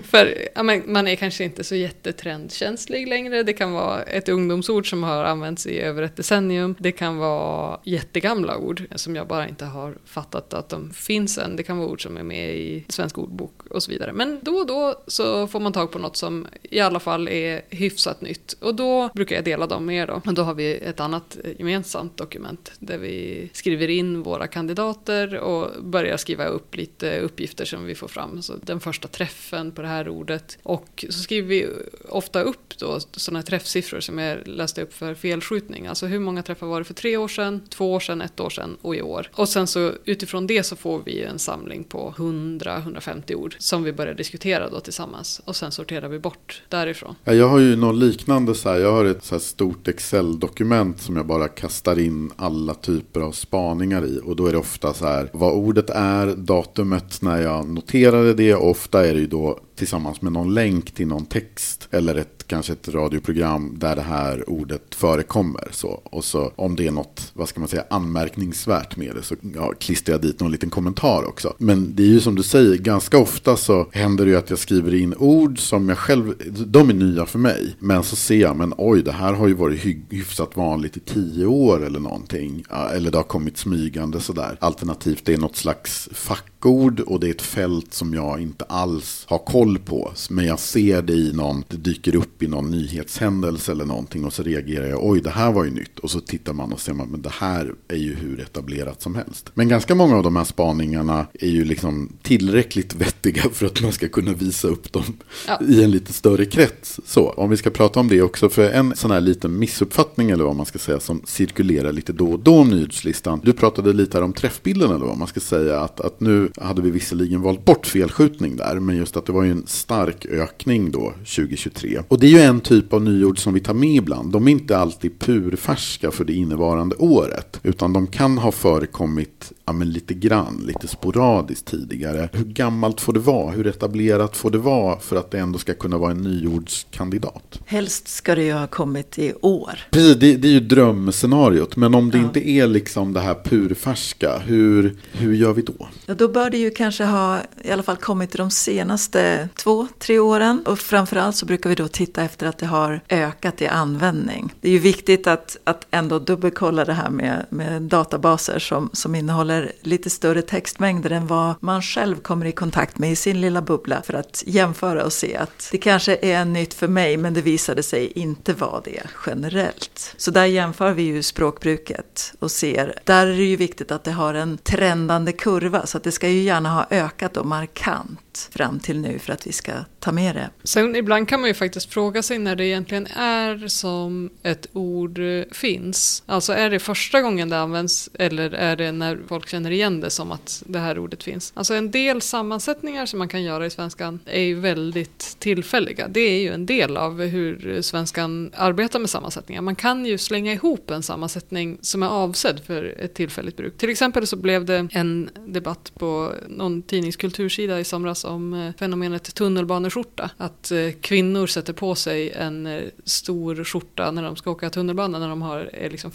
För 0.04 0.48
ja, 0.54 0.62
man 0.62 1.08
är 1.08 1.16
kanske 1.16 1.44
inte 1.44 1.64
så 1.64 1.74
jättetrendkänslig 1.74 3.08
längre. 3.08 3.42
Det 3.42 3.52
kan 3.52 3.72
vara 3.72 4.02
ett 4.02 4.28
ungdomsord 4.28 4.90
som 4.90 5.02
har 5.02 5.24
använts 5.24 5.66
i 5.66 5.78
över 5.78 6.02
ett 6.02 6.16
decennium. 6.16 6.74
Det 6.78 6.92
kan 6.92 7.16
vara 7.16 7.80
jättegamla 7.84 8.56
ord 8.56 8.82
som 8.94 9.16
jag 9.16 9.26
bara 9.26 9.48
inte 9.48 9.64
har 9.64 9.94
fattat 10.04 10.54
att 10.54 10.68
de 10.68 10.90
finns 10.90 11.38
än. 11.38 11.56
Det 11.56 11.62
kan 11.62 11.78
vara 11.78 11.88
ord 11.88 12.02
som 12.02 12.16
är 12.16 12.22
med 12.22 12.56
i 12.56 12.84
Svensk 12.88 13.18
ordbok 13.18 13.66
och 13.70 13.82
så 13.82 13.90
vidare. 13.90 14.12
Men 14.12 14.40
då 14.42 14.52
och 14.52 14.66
då 14.66 15.02
så 15.06 15.46
får 15.46 15.60
man 15.60 15.72
tag 15.72 15.90
på 15.90 15.98
något 15.98 16.16
som 16.16 16.46
i 16.62 16.80
alla 16.80 17.00
fall 17.00 17.28
är 17.28 17.62
hyfsat 17.70 18.20
nytt. 18.20 18.52
Och 18.60 18.74
då 18.74 19.10
brukar 19.14 19.36
jag 19.36 19.44
dela 19.44 19.66
dem 19.66 19.86
med 19.86 19.96
er 19.96 20.06
då. 20.06 20.20
Och 20.26 20.34
då 20.34 20.42
har 20.42 20.54
vi 20.54 20.74
ett 20.74 21.00
annat 21.00 21.38
eh, 21.44 21.50
gemensamt 21.58 22.16
dokument 22.16 22.72
där 22.78 22.98
vi 22.98 23.48
skriver 23.52 23.88
in 23.88 24.22
våra 24.32 24.46
kandidater 24.46 25.38
och 25.38 25.84
börjar 25.84 26.16
skriva 26.16 26.44
upp 26.44 26.76
lite 26.76 27.20
uppgifter 27.20 27.64
som 27.64 27.84
vi 27.84 27.94
får 27.94 28.08
fram. 28.08 28.42
Så 28.42 28.52
den 28.62 28.80
första 28.80 29.08
träffen 29.08 29.72
på 29.72 29.82
det 29.82 29.88
här 29.88 30.08
ordet. 30.08 30.58
Och 30.62 31.04
så 31.10 31.18
skriver 31.18 31.48
vi 31.48 31.68
ofta 32.08 32.42
upp 32.42 32.78
då 32.78 33.00
sådana 33.00 33.42
träffsiffror 33.42 34.00
som 34.00 34.18
jag 34.18 34.48
läste 34.48 34.82
upp 34.82 34.94
för 34.94 35.14
felskjutning. 35.14 35.86
Alltså 35.86 36.06
hur 36.06 36.18
många 36.18 36.42
träffar 36.42 36.66
var 36.66 36.78
det 36.78 36.84
för 36.84 36.94
tre 36.94 37.16
år 37.16 37.28
sedan, 37.28 37.60
två 37.68 37.92
år 37.92 38.00
sedan, 38.00 38.20
ett 38.20 38.40
år 38.40 38.50
sedan 38.50 38.76
och 38.82 38.96
i 38.96 39.02
år. 39.02 39.30
Och 39.34 39.48
sen 39.48 39.66
så 39.66 39.92
utifrån 40.04 40.46
det 40.46 40.62
så 40.62 40.76
får 40.76 41.02
vi 41.04 41.22
en 41.22 41.38
samling 41.38 41.84
på 41.84 42.14
100-150 42.16 43.34
ord 43.34 43.56
som 43.58 43.82
vi 43.82 43.92
börjar 43.92 44.14
diskutera 44.14 44.70
då 44.70 44.80
tillsammans. 44.80 45.40
Och 45.44 45.56
sen 45.56 45.72
sorterar 45.72 46.08
vi 46.08 46.18
bort 46.18 46.62
därifrån. 46.68 47.14
Ja, 47.24 47.32
jag 47.32 47.48
har 47.48 47.58
ju 47.58 47.76
något 47.76 47.96
liknande 47.96 48.54
så 48.54 48.68
här. 48.68 48.78
Jag 48.78 48.92
har 48.92 49.04
ett 49.04 49.24
så 49.24 49.40
stort 49.40 49.88
Excel-dokument 49.88 51.00
som 51.00 51.16
jag 51.16 51.26
bara 51.26 51.48
kastar 51.48 51.98
in 51.98 52.30
alla 52.36 52.74
typer 52.74 53.20
av 53.20 53.32
spaningar 53.32 54.04
i. 54.04 54.20
Och 54.24 54.36
då 54.36 54.46
är 54.46 54.52
det 54.52 54.58
ofta 54.58 54.94
så 54.94 55.06
här 55.06 55.28
vad 55.32 55.52
ordet 55.52 55.90
är, 55.90 56.26
datumet 56.26 57.22
när 57.22 57.42
jag 57.42 57.68
noterade 57.68 58.34
det. 58.34 58.54
Och 58.54 58.70
ofta 58.70 59.06
är 59.06 59.14
det 59.14 59.20
ju 59.20 59.26
då 59.26 59.58
tillsammans 59.82 60.22
med 60.22 60.32
någon 60.32 60.54
länk 60.54 60.90
till 60.90 61.06
någon 61.06 61.26
text 61.26 61.88
eller 61.90 62.14
ett, 62.14 62.44
kanske 62.46 62.72
ett 62.72 62.88
radioprogram 62.88 63.74
där 63.78 63.96
det 63.96 64.02
här 64.02 64.50
ordet 64.50 64.94
förekommer. 64.94 65.68
Så, 65.70 65.88
och 65.88 66.24
så 66.24 66.52
om 66.56 66.76
det 66.76 66.86
är 66.86 66.90
något, 66.90 67.30
vad 67.34 67.48
ska 67.48 67.60
man 67.60 67.68
säga, 67.68 67.84
anmärkningsvärt 67.90 68.96
med 68.96 69.14
det 69.14 69.22
så 69.22 69.34
ja, 69.54 69.72
klistrar 69.80 70.14
jag 70.14 70.22
dit 70.22 70.40
någon 70.40 70.52
liten 70.52 70.70
kommentar 70.70 71.24
också. 71.24 71.54
Men 71.58 71.96
det 71.96 72.02
är 72.02 72.06
ju 72.06 72.20
som 72.20 72.34
du 72.34 72.42
säger, 72.42 72.76
ganska 72.76 73.18
ofta 73.18 73.56
så 73.56 73.88
händer 73.92 74.24
det 74.24 74.30
ju 74.30 74.36
att 74.36 74.50
jag 74.50 74.58
skriver 74.58 74.94
in 74.94 75.14
ord 75.18 75.58
som 75.58 75.88
jag 75.88 75.98
själv, 75.98 76.34
de 76.66 76.90
är 76.90 76.94
nya 76.94 77.26
för 77.26 77.38
mig. 77.38 77.76
Men 77.78 78.02
så 78.02 78.16
ser 78.16 78.40
jag, 78.40 78.56
men 78.56 78.74
oj, 78.78 79.02
det 79.02 79.12
här 79.12 79.32
har 79.32 79.48
ju 79.48 79.54
varit 79.54 79.84
hyfsat 80.10 80.56
vanligt 80.56 80.96
i 80.96 81.00
tio 81.00 81.46
år 81.46 81.86
eller 81.86 82.00
någonting. 82.00 82.64
Eller 82.94 83.10
det 83.10 83.18
har 83.18 83.22
kommit 83.22 83.58
smygande 83.58 84.20
sådär. 84.20 84.56
Alternativt 84.60 85.24
det 85.24 85.34
är 85.34 85.38
något 85.38 85.56
slags 85.56 86.08
fackord 86.12 87.00
och 87.00 87.20
det 87.20 87.26
är 87.26 87.30
ett 87.30 87.42
fält 87.42 87.94
som 87.94 88.14
jag 88.14 88.40
inte 88.40 88.64
alls 88.64 89.24
har 89.28 89.38
koll 89.38 89.71
koll 89.72 89.78
på. 89.78 90.12
Men 90.30 90.44
jag 90.46 90.58
ser 90.58 91.02
det 91.02 91.12
i 91.12 91.32
någon, 91.32 91.64
det 91.68 91.76
dyker 91.76 92.16
upp 92.16 92.42
i 92.42 92.46
någon 92.46 92.70
nyhetshändelse 92.70 93.72
eller 93.72 93.84
någonting 93.84 94.24
och 94.24 94.32
så 94.32 94.42
reagerar 94.42 94.86
jag, 94.86 95.04
oj 95.04 95.20
det 95.20 95.30
här 95.30 95.52
var 95.52 95.64
ju 95.64 95.70
nytt. 95.70 95.98
Och 95.98 96.10
så 96.10 96.20
tittar 96.20 96.52
man 96.52 96.72
och 96.72 96.80
ser 96.80 96.92
man, 96.92 97.08
men 97.08 97.22
det 97.22 97.32
här 97.32 97.74
är 97.88 97.96
ju 97.96 98.14
hur 98.14 98.40
etablerat 98.40 99.02
som 99.02 99.14
helst. 99.14 99.50
Men 99.54 99.68
ganska 99.68 99.94
många 99.94 100.16
av 100.16 100.22
de 100.22 100.36
här 100.36 100.44
spaningarna 100.44 101.26
är 101.40 101.48
ju 101.48 101.64
liksom 101.64 102.08
tillräckligt 102.22 102.94
vettiga 102.94 103.42
för 103.52 103.66
att 103.66 103.82
man 103.82 103.92
ska 103.92 104.08
kunna 104.08 104.32
visa 104.32 104.68
upp 104.68 104.92
dem 104.92 105.04
ja. 105.48 105.60
i 105.68 105.84
en 105.84 105.90
lite 105.90 106.12
större 106.12 106.44
krets. 106.44 107.00
Så, 107.06 107.30
om 107.30 107.50
vi 107.50 107.56
ska 107.56 107.70
prata 107.70 108.00
om 108.00 108.08
det 108.08 108.22
också, 108.22 108.48
för 108.48 108.70
en 108.70 108.96
sån 108.96 109.10
här 109.10 109.20
liten 109.20 109.58
missuppfattning 109.58 110.30
eller 110.30 110.44
vad 110.44 110.56
man 110.56 110.66
ska 110.66 110.78
säga 110.78 111.00
som 111.00 111.22
cirkulerar 111.24 111.92
lite 111.92 112.12
då 112.12 112.32
och 112.32 112.40
då 112.40 112.58
om 112.58 112.68
nyhetslistan. 112.70 113.40
Du 113.44 113.52
pratade 113.52 113.92
lite 113.92 114.16
här 114.16 114.24
om 114.24 114.32
träffbilden 114.32 114.90
eller 114.90 115.06
vad 115.06 115.18
man 115.18 115.28
ska 115.28 115.40
säga, 115.40 115.80
att, 115.80 116.00
att 116.00 116.20
nu 116.20 116.50
hade 116.60 116.82
vi 116.82 116.90
visserligen 116.90 117.42
valt 117.42 117.64
bort 117.64 117.86
felskjutning 117.86 118.56
där, 118.56 118.80
men 118.80 118.96
just 118.96 119.16
att 119.16 119.26
det 119.26 119.32
var 119.32 119.44
ju 119.44 119.50
en 119.52 119.66
stark 119.66 120.26
ökning 120.26 120.90
då 120.90 121.10
2023. 121.10 122.02
Och 122.08 122.20
det 122.20 122.26
är 122.26 122.30
ju 122.30 122.40
en 122.40 122.60
typ 122.60 122.92
av 122.92 123.02
nyord 123.02 123.38
som 123.38 123.54
vi 123.54 123.60
tar 123.60 123.74
med 123.74 123.94
ibland. 123.94 124.32
De 124.32 124.48
är 124.48 124.52
inte 124.52 124.78
alltid 124.78 125.18
purfärska 125.18 126.10
för 126.10 126.24
det 126.24 126.32
innevarande 126.32 126.96
året, 126.96 127.60
utan 127.62 127.92
de 127.92 128.06
kan 128.06 128.38
ha 128.38 128.52
förekommit 128.52 129.52
ja, 129.64 129.72
men 129.72 129.90
lite 129.90 130.14
grann, 130.14 130.62
lite 130.66 130.88
sporadiskt 130.88 131.66
tidigare. 131.66 132.28
Hur 132.32 132.44
gammalt 132.44 133.00
får 133.00 133.12
det 133.12 133.20
vara? 133.20 133.50
Hur 133.50 133.66
etablerat 133.66 134.36
får 134.36 134.50
det 134.50 134.58
vara 134.58 134.98
för 135.00 135.16
att 135.16 135.30
det 135.30 135.38
ändå 135.38 135.58
ska 135.58 135.74
kunna 135.74 135.98
vara 135.98 136.10
en 136.10 136.22
nyordskandidat? 136.22 137.58
Helst 137.66 138.08
ska 138.08 138.34
det 138.34 138.44
ju 138.44 138.52
ha 138.52 138.66
kommit 138.66 139.18
i 139.18 139.32
år. 139.40 139.78
Precis, 139.90 140.16
det, 140.16 140.36
det 140.36 140.48
är 140.48 140.52
ju 140.52 140.60
drömscenariot. 140.60 141.76
Men 141.76 141.94
om 141.94 142.10
det 142.10 142.18
ja. 142.18 142.24
inte 142.24 142.48
är 142.48 142.66
liksom 142.66 143.12
det 143.12 143.20
här 143.20 143.34
purfärska, 143.34 144.38
hur, 144.38 144.96
hur 145.12 145.34
gör 145.34 145.52
vi 145.52 145.62
då? 145.62 145.88
Ja, 146.06 146.14
då 146.14 146.28
bör 146.28 146.50
det 146.50 146.58
ju 146.58 146.70
kanske 146.70 147.04
ha 147.04 147.38
i 147.62 147.70
alla 147.70 147.82
fall 147.82 147.96
kommit 147.96 148.32
de 148.32 148.50
senaste 148.50 149.48
två, 149.54 149.88
tre 149.98 150.18
åren. 150.18 150.62
Och 150.66 150.78
framförallt 150.78 151.36
så 151.36 151.46
brukar 151.46 151.70
vi 151.70 151.76
då 151.76 151.88
titta 151.88 152.22
efter 152.22 152.46
att 152.46 152.58
det 152.58 152.66
har 152.66 153.00
ökat 153.08 153.62
i 153.62 153.66
användning. 153.66 154.54
Det 154.60 154.68
är 154.68 154.72
ju 154.72 154.78
viktigt 154.78 155.26
att, 155.26 155.56
att 155.64 155.86
ändå 155.90 156.18
dubbelkolla 156.18 156.84
det 156.84 156.92
här 156.92 157.10
med, 157.10 157.46
med 157.50 157.82
databaser 157.82 158.58
som, 158.58 158.90
som 158.92 159.14
innehåller 159.14 159.51
lite 159.80 160.10
större 160.10 160.42
textmängder 160.42 161.10
än 161.10 161.26
vad 161.26 161.54
man 161.60 161.82
själv 161.82 162.16
kommer 162.16 162.46
i 162.46 162.52
kontakt 162.52 162.98
med 162.98 163.12
i 163.12 163.16
sin 163.16 163.40
lilla 163.40 163.62
bubbla 163.62 164.02
för 164.02 164.14
att 164.14 164.42
jämföra 164.46 165.04
och 165.04 165.12
se 165.12 165.36
att 165.36 165.68
det 165.72 165.78
kanske 165.78 166.18
är 166.22 166.44
nytt 166.44 166.74
för 166.74 166.88
mig 166.88 167.16
men 167.16 167.34
det 167.34 167.42
visade 167.42 167.82
sig 167.82 168.12
inte 168.14 168.52
vara 168.52 168.80
det 168.80 169.02
generellt. 169.26 170.14
Så 170.16 170.30
där 170.30 170.44
jämför 170.44 170.92
vi 170.92 171.02
ju 171.02 171.22
språkbruket 171.22 172.34
och 172.38 172.50
ser, 172.50 172.98
där 173.04 173.26
är 173.26 173.36
det 173.36 173.44
ju 173.44 173.56
viktigt 173.56 173.90
att 173.90 174.04
det 174.04 174.12
har 174.12 174.34
en 174.34 174.58
trendande 174.58 175.32
kurva 175.32 175.86
så 175.86 175.96
att 175.96 176.04
det 176.04 176.12
ska 176.12 176.28
ju 176.28 176.42
gärna 176.42 176.74
ha 176.74 176.86
ökat 176.90 177.36
och 177.36 177.46
markant 177.46 178.31
fram 178.52 178.80
till 178.80 179.00
nu 179.00 179.18
för 179.18 179.32
att 179.32 179.46
vi 179.46 179.52
ska 179.52 179.72
ta 180.00 180.12
med 180.12 180.34
det. 180.36 180.50
Sen 180.64 180.96
ibland 180.96 181.28
kan 181.28 181.40
man 181.40 181.48
ju 181.48 181.54
faktiskt 181.54 181.92
fråga 181.92 182.22
sig 182.22 182.38
när 182.38 182.56
det 182.56 182.66
egentligen 182.66 183.06
är 183.16 183.68
som 183.68 184.30
ett 184.42 184.66
ord 184.72 185.20
finns. 185.50 186.22
Alltså 186.26 186.52
är 186.52 186.70
det 186.70 186.78
första 186.78 187.22
gången 187.22 187.48
det 187.48 187.58
används 187.58 188.10
eller 188.14 188.50
är 188.50 188.76
det 188.76 188.92
när 188.92 189.20
folk 189.28 189.48
känner 189.48 189.70
igen 189.70 190.00
det 190.00 190.10
som 190.10 190.32
att 190.32 190.62
det 190.66 190.78
här 190.78 190.98
ordet 190.98 191.22
finns? 191.22 191.52
Alltså 191.56 191.74
en 191.74 191.90
del 191.90 192.20
sammansättningar 192.20 193.06
som 193.06 193.18
man 193.18 193.28
kan 193.28 193.42
göra 193.42 193.66
i 193.66 193.70
svenskan 193.70 194.20
är 194.26 194.40
ju 194.40 194.60
väldigt 194.60 195.36
tillfälliga. 195.38 196.08
Det 196.08 196.20
är 196.20 196.40
ju 196.40 196.52
en 196.52 196.66
del 196.66 196.96
av 196.96 197.22
hur 197.22 197.82
svenskan 197.82 198.50
arbetar 198.56 198.98
med 198.98 199.10
sammansättningar. 199.10 199.62
Man 199.62 199.76
kan 199.76 200.06
ju 200.06 200.18
slänga 200.18 200.52
ihop 200.52 200.90
en 200.90 201.02
sammansättning 201.02 201.78
som 201.80 202.02
är 202.02 202.08
avsedd 202.08 202.60
för 202.66 202.94
ett 202.98 203.14
tillfälligt 203.14 203.56
bruk. 203.56 203.78
Till 203.78 203.90
exempel 203.90 204.26
så 204.26 204.36
blev 204.36 204.64
det 204.64 204.88
en 204.92 205.30
debatt 205.46 205.92
på 205.98 206.32
någon 206.48 206.82
tidningskultursida 206.82 207.80
i 207.80 207.84
somras 207.84 208.21
om 208.24 208.54
eh, 208.54 208.72
fenomenet 208.78 209.34
tunnelbaneskjorta. 209.34 210.30
Att 210.36 210.70
eh, 210.70 210.90
kvinnor 211.00 211.46
sätter 211.46 211.72
på 211.72 211.94
sig 211.94 212.30
en 212.30 212.66
eh, 212.66 212.82
stor 213.04 213.64
skjorta 213.64 214.10
när 214.10 214.22
de 214.22 214.36
ska 214.36 214.50
åka 214.50 214.70
tunnelbana, 214.70 215.18
när 215.18 215.28
de 215.28 215.42
har, 215.42 215.70
är 215.72 215.90
liksom 215.90 216.10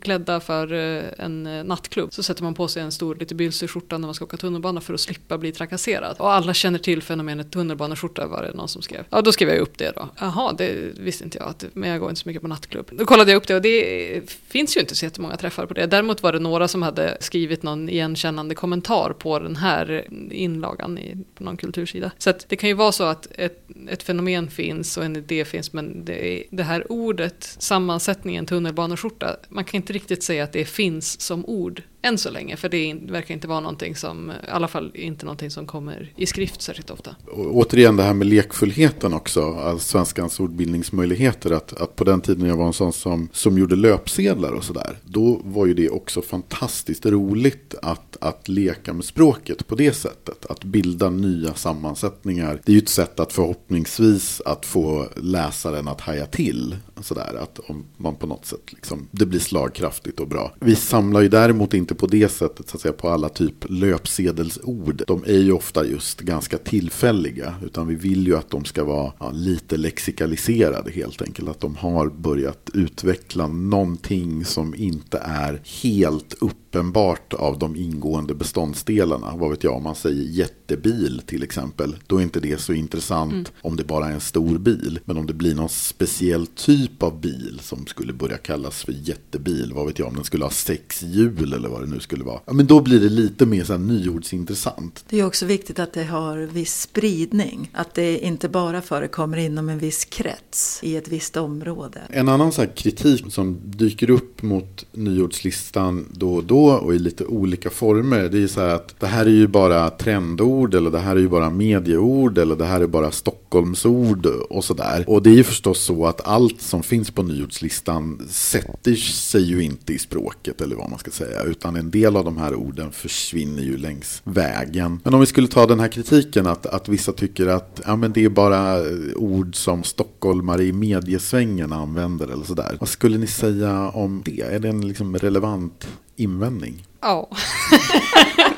klädda 0.00 0.40
för 0.40 0.72
en 1.18 1.42
nattklubb. 1.42 2.12
Så 2.12 2.22
sätter 2.22 2.42
man 2.42 2.54
på 2.54 2.68
sig 2.68 2.82
en 2.82 2.92
stor 2.92 3.14
lite 3.14 3.34
bylsig 3.34 3.70
skjorta 3.70 3.98
när 3.98 4.08
man 4.08 4.14
ska 4.14 4.24
åka 4.24 4.36
tunnelbana 4.36 4.80
för 4.80 4.94
att 4.94 5.00
slippa 5.00 5.38
bli 5.38 5.52
trakasserad. 5.52 6.16
Och 6.18 6.32
alla 6.32 6.54
känner 6.54 6.78
till 6.78 7.02
fenomenet 7.02 7.52
tunnelbaneskjorta 7.52 8.26
var 8.26 8.42
det 8.42 8.54
någon 8.54 8.68
som 8.68 8.82
skrev. 8.82 9.04
Ja, 9.10 9.22
då 9.22 9.32
skrev 9.32 9.48
jag 9.48 9.58
upp 9.58 9.78
det 9.78 9.92
då. 9.96 10.08
Jaha, 10.18 10.52
det 10.52 10.98
visste 10.98 11.24
inte 11.24 11.38
jag, 11.38 11.54
men 11.72 11.90
jag 11.90 12.00
går 12.00 12.10
inte 12.10 12.20
så 12.20 12.28
mycket 12.28 12.42
på 12.42 12.48
nattklubb. 12.48 12.90
Då 12.92 13.04
kollade 13.04 13.30
jag 13.30 13.36
upp 13.36 13.46
det 13.46 13.54
och 13.54 13.62
det 13.62 14.30
finns 14.30 14.76
ju 14.76 14.80
inte 14.80 14.94
så 14.94 15.04
jättemånga 15.04 15.36
träffar 15.36 15.66
på 15.66 15.74
det. 15.74 15.86
Däremot 15.86 16.22
var 16.22 16.32
det 16.32 16.38
några 16.38 16.68
som 16.68 16.82
hade 16.82 17.16
skrivit 17.20 17.62
någon 17.62 17.88
igenkännande 17.88 18.54
kommentar 18.54 19.12
på 19.18 19.38
den 19.38 19.56
här 19.56 20.06
inlagan 20.30 20.98
i 20.98 21.16
på 21.40 21.44
någon 21.44 21.56
kultursida. 21.56 22.10
Så 22.18 22.32
det 22.46 22.56
kan 22.56 22.68
ju 22.68 22.74
vara 22.74 22.92
så 22.92 23.04
att 23.04 23.28
ett, 23.34 23.68
ett 23.88 24.02
fenomen 24.02 24.50
finns 24.50 24.96
och 24.96 25.04
en 25.04 25.16
idé 25.16 25.44
finns 25.44 25.72
men 25.72 26.04
det, 26.04 26.44
det 26.50 26.62
här 26.62 26.92
ordet, 26.92 27.56
sammansättningen 27.58 28.46
tunnelbaneskjorta, 28.46 29.36
man 29.48 29.64
kan 29.64 29.78
inte 29.78 29.92
riktigt 29.92 30.22
säga 30.22 30.44
att 30.44 30.52
det 30.52 30.64
finns 30.64 31.20
som 31.20 31.46
ord 31.46 31.82
än 32.02 32.18
så 32.18 32.30
länge, 32.30 32.56
för 32.56 32.68
det 32.68 32.94
verkar 32.94 33.34
inte 33.34 33.48
vara 33.48 33.60
någonting 33.60 33.96
som, 33.96 34.30
i 34.30 34.50
alla 34.50 34.68
fall 34.68 34.90
inte 34.94 35.24
någonting 35.24 35.50
som 35.50 35.66
kommer 35.66 36.12
i 36.16 36.26
skrift 36.26 36.62
särskilt 36.62 36.90
ofta. 36.90 37.16
Och 37.26 37.56
återigen 37.56 37.96
det 37.96 38.02
här 38.02 38.14
med 38.14 38.26
lekfullheten 38.26 39.14
också, 39.14 39.54
alltså 39.54 39.88
svenskans 39.88 40.40
ordbildningsmöjligheter, 40.40 41.50
att, 41.50 41.80
att 41.80 41.96
på 41.96 42.04
den 42.04 42.20
tiden 42.20 42.46
jag 42.46 42.56
var 42.56 42.66
en 42.66 42.72
sån 42.72 42.92
som, 42.92 43.28
som 43.32 43.58
gjorde 43.58 43.76
löpsedlar 43.76 44.52
och 44.52 44.64
sådär, 44.64 44.98
då 45.04 45.40
var 45.44 45.66
ju 45.66 45.74
det 45.74 45.90
också 45.90 46.22
fantastiskt 46.22 47.06
roligt 47.06 47.74
att, 47.82 48.16
att 48.20 48.48
leka 48.48 48.92
med 48.92 49.04
språket 49.04 49.66
på 49.66 49.74
det 49.74 49.92
sättet, 49.92 50.46
att 50.46 50.64
bilda 50.64 51.10
nya 51.10 51.54
sammansättningar. 51.54 52.60
Det 52.64 52.72
är 52.72 52.74
ju 52.74 52.82
ett 52.82 52.88
sätt 52.88 53.20
att 53.20 53.32
förhoppningsvis 53.32 54.42
att 54.44 54.66
få 54.66 55.06
läsaren 55.16 55.88
att 55.88 56.00
haja 56.00 56.26
till, 56.26 56.76
sådär, 57.00 57.38
att 57.42 57.58
om 57.58 57.84
man 57.96 58.14
på 58.14 58.26
något 58.26 58.46
sätt 58.46 58.72
liksom, 58.72 59.08
det 59.10 59.26
blir 59.26 59.40
slagkraftigt 59.40 60.20
och 60.20 60.28
bra. 60.28 60.52
Vi 60.60 60.76
samlar 60.76 61.20
ju 61.20 61.28
däremot 61.28 61.74
inte 61.74 61.89
inte 61.90 62.00
på 62.00 62.06
det 62.06 62.28
sättet 62.28 62.68
så 62.68 62.76
att 62.76 62.80
säga 62.80 62.92
på 62.92 63.08
alla 63.08 63.28
typ 63.28 63.64
löpsedelsord. 63.68 65.02
De 65.06 65.24
är 65.26 65.38
ju 65.38 65.52
ofta 65.52 65.86
just 65.86 66.20
ganska 66.20 66.58
tillfälliga. 66.58 67.54
Utan 67.64 67.86
vi 67.88 67.94
vill 67.94 68.26
ju 68.26 68.36
att 68.36 68.50
de 68.50 68.64
ska 68.64 68.84
vara 68.84 69.12
ja, 69.18 69.30
lite 69.30 69.76
lexikaliserade 69.76 70.90
helt 70.90 71.22
enkelt. 71.22 71.48
Att 71.48 71.60
de 71.60 71.76
har 71.76 72.08
börjat 72.08 72.70
utveckla 72.74 73.46
någonting 73.48 74.44
som 74.44 74.74
inte 74.74 75.18
är 75.18 75.62
helt 75.82 76.34
upp 76.40 76.69
uppenbart 76.70 77.34
av 77.34 77.58
de 77.58 77.76
ingående 77.76 78.34
beståndsdelarna. 78.34 79.36
Vad 79.36 79.50
vet 79.50 79.64
jag, 79.64 79.76
om 79.76 79.82
man 79.82 79.94
säger 79.94 80.22
jättebil 80.22 81.22
till 81.26 81.42
exempel. 81.42 81.96
Då 82.06 82.18
är 82.18 82.22
inte 82.22 82.40
det 82.40 82.60
så 82.60 82.72
intressant 82.72 83.32
mm. 83.32 83.46
om 83.62 83.76
det 83.76 83.84
bara 83.84 84.06
är 84.06 84.12
en 84.12 84.20
stor 84.20 84.58
bil. 84.58 85.00
Men 85.04 85.16
om 85.16 85.26
det 85.26 85.34
blir 85.34 85.54
någon 85.54 85.68
speciell 85.68 86.46
typ 86.46 87.02
av 87.02 87.20
bil 87.20 87.60
som 87.62 87.86
skulle 87.86 88.12
börja 88.12 88.36
kallas 88.36 88.84
för 88.84 88.92
jättebil. 88.92 89.72
Vad 89.74 89.86
vet 89.86 89.98
jag, 89.98 90.08
om 90.08 90.14
den 90.14 90.24
skulle 90.24 90.44
ha 90.44 90.50
sex 90.50 91.02
hjul 91.02 91.52
eller 91.52 91.68
vad 91.68 91.80
det 91.80 91.86
nu 91.86 92.00
skulle 92.00 92.24
vara. 92.24 92.40
Ja, 92.46 92.52
men 92.52 92.66
då 92.66 92.80
blir 92.80 93.00
det 93.00 93.08
lite 93.08 93.46
mer 93.46 93.64
så 93.64 93.72
här 93.72 93.80
nyordsintressant. 93.80 95.04
Det 95.08 95.20
är 95.20 95.26
också 95.26 95.46
viktigt 95.46 95.78
att 95.78 95.92
det 95.92 96.04
har 96.04 96.38
viss 96.38 96.80
spridning. 96.80 97.70
Att 97.72 97.94
det 97.94 98.18
inte 98.18 98.48
bara 98.48 98.82
förekommer 98.82 99.36
inom 99.36 99.68
en 99.68 99.78
viss 99.78 100.04
krets 100.04 100.80
i 100.82 100.96
ett 100.96 101.08
visst 101.08 101.36
område. 101.36 102.00
En 102.10 102.28
annan 102.28 102.52
så 102.52 102.66
kritik 102.66 103.24
som 103.32 103.60
dyker 103.64 104.10
upp 104.10 104.42
mot 104.42 104.86
nyordslistan 104.92 106.06
då 106.12 106.34
och 106.34 106.44
då 106.44 106.59
och 106.68 106.94
i 106.94 106.98
lite 106.98 107.24
olika 107.24 107.70
former. 107.70 108.28
Det 108.28 108.42
är 108.42 108.46
så 108.46 108.60
här 108.60 108.74
att 108.74 108.94
det 109.00 109.06
här 109.06 109.26
är 109.26 109.30
ju 109.30 109.46
bara 109.46 109.90
trendord 109.90 110.74
eller 110.74 110.90
det 110.90 110.98
här 110.98 111.16
är 111.16 111.20
ju 111.20 111.28
bara 111.28 111.50
medieord 111.50 112.38
eller 112.38 112.56
det 112.56 112.64
här 112.64 112.80
är 112.80 112.86
bara 112.86 113.10
Stockholmsord 113.10 114.26
och 114.26 114.64
sådär. 114.64 115.04
Och 115.06 115.22
det 115.22 115.30
är 115.30 115.34
ju 115.34 115.44
förstås 115.44 115.80
så 115.80 116.06
att 116.06 116.26
allt 116.26 116.60
som 116.60 116.82
finns 116.82 117.10
på 117.10 117.22
nyordslistan 117.22 118.26
sätter 118.28 118.94
sig 118.94 119.42
ju 119.42 119.62
inte 119.62 119.92
i 119.92 119.98
språket 119.98 120.60
eller 120.60 120.76
vad 120.76 120.90
man 120.90 120.98
ska 120.98 121.10
säga. 121.10 121.42
Utan 121.42 121.76
en 121.76 121.90
del 121.90 122.16
av 122.16 122.24
de 122.24 122.36
här 122.36 122.54
orden 122.54 122.92
försvinner 122.92 123.62
ju 123.62 123.76
längs 123.76 124.22
vägen. 124.24 125.00
Men 125.04 125.14
om 125.14 125.20
vi 125.20 125.26
skulle 125.26 125.48
ta 125.48 125.66
den 125.66 125.80
här 125.80 125.88
kritiken 125.88 126.46
att, 126.46 126.66
att 126.66 126.88
vissa 126.88 127.12
tycker 127.12 127.46
att 127.46 127.80
ja, 127.86 127.96
men 127.96 128.12
det 128.12 128.24
är 128.24 128.28
bara 128.28 128.82
ord 129.16 129.56
som 129.56 129.84
stockholmare 129.84 130.64
i 130.64 130.72
mediesvängen 130.72 131.72
använder 131.72 132.28
eller 132.28 132.44
sådär. 132.44 132.76
Vad 132.80 132.88
skulle 132.88 133.18
ni 133.18 133.26
säga 133.26 133.88
om 133.88 134.22
det? 134.24 134.40
Är 134.40 134.58
det 134.58 134.68
en 134.68 134.88
liksom 134.88 135.16
relevant 135.16 135.86
invändning? 136.20 136.86
Ja. 137.00 137.28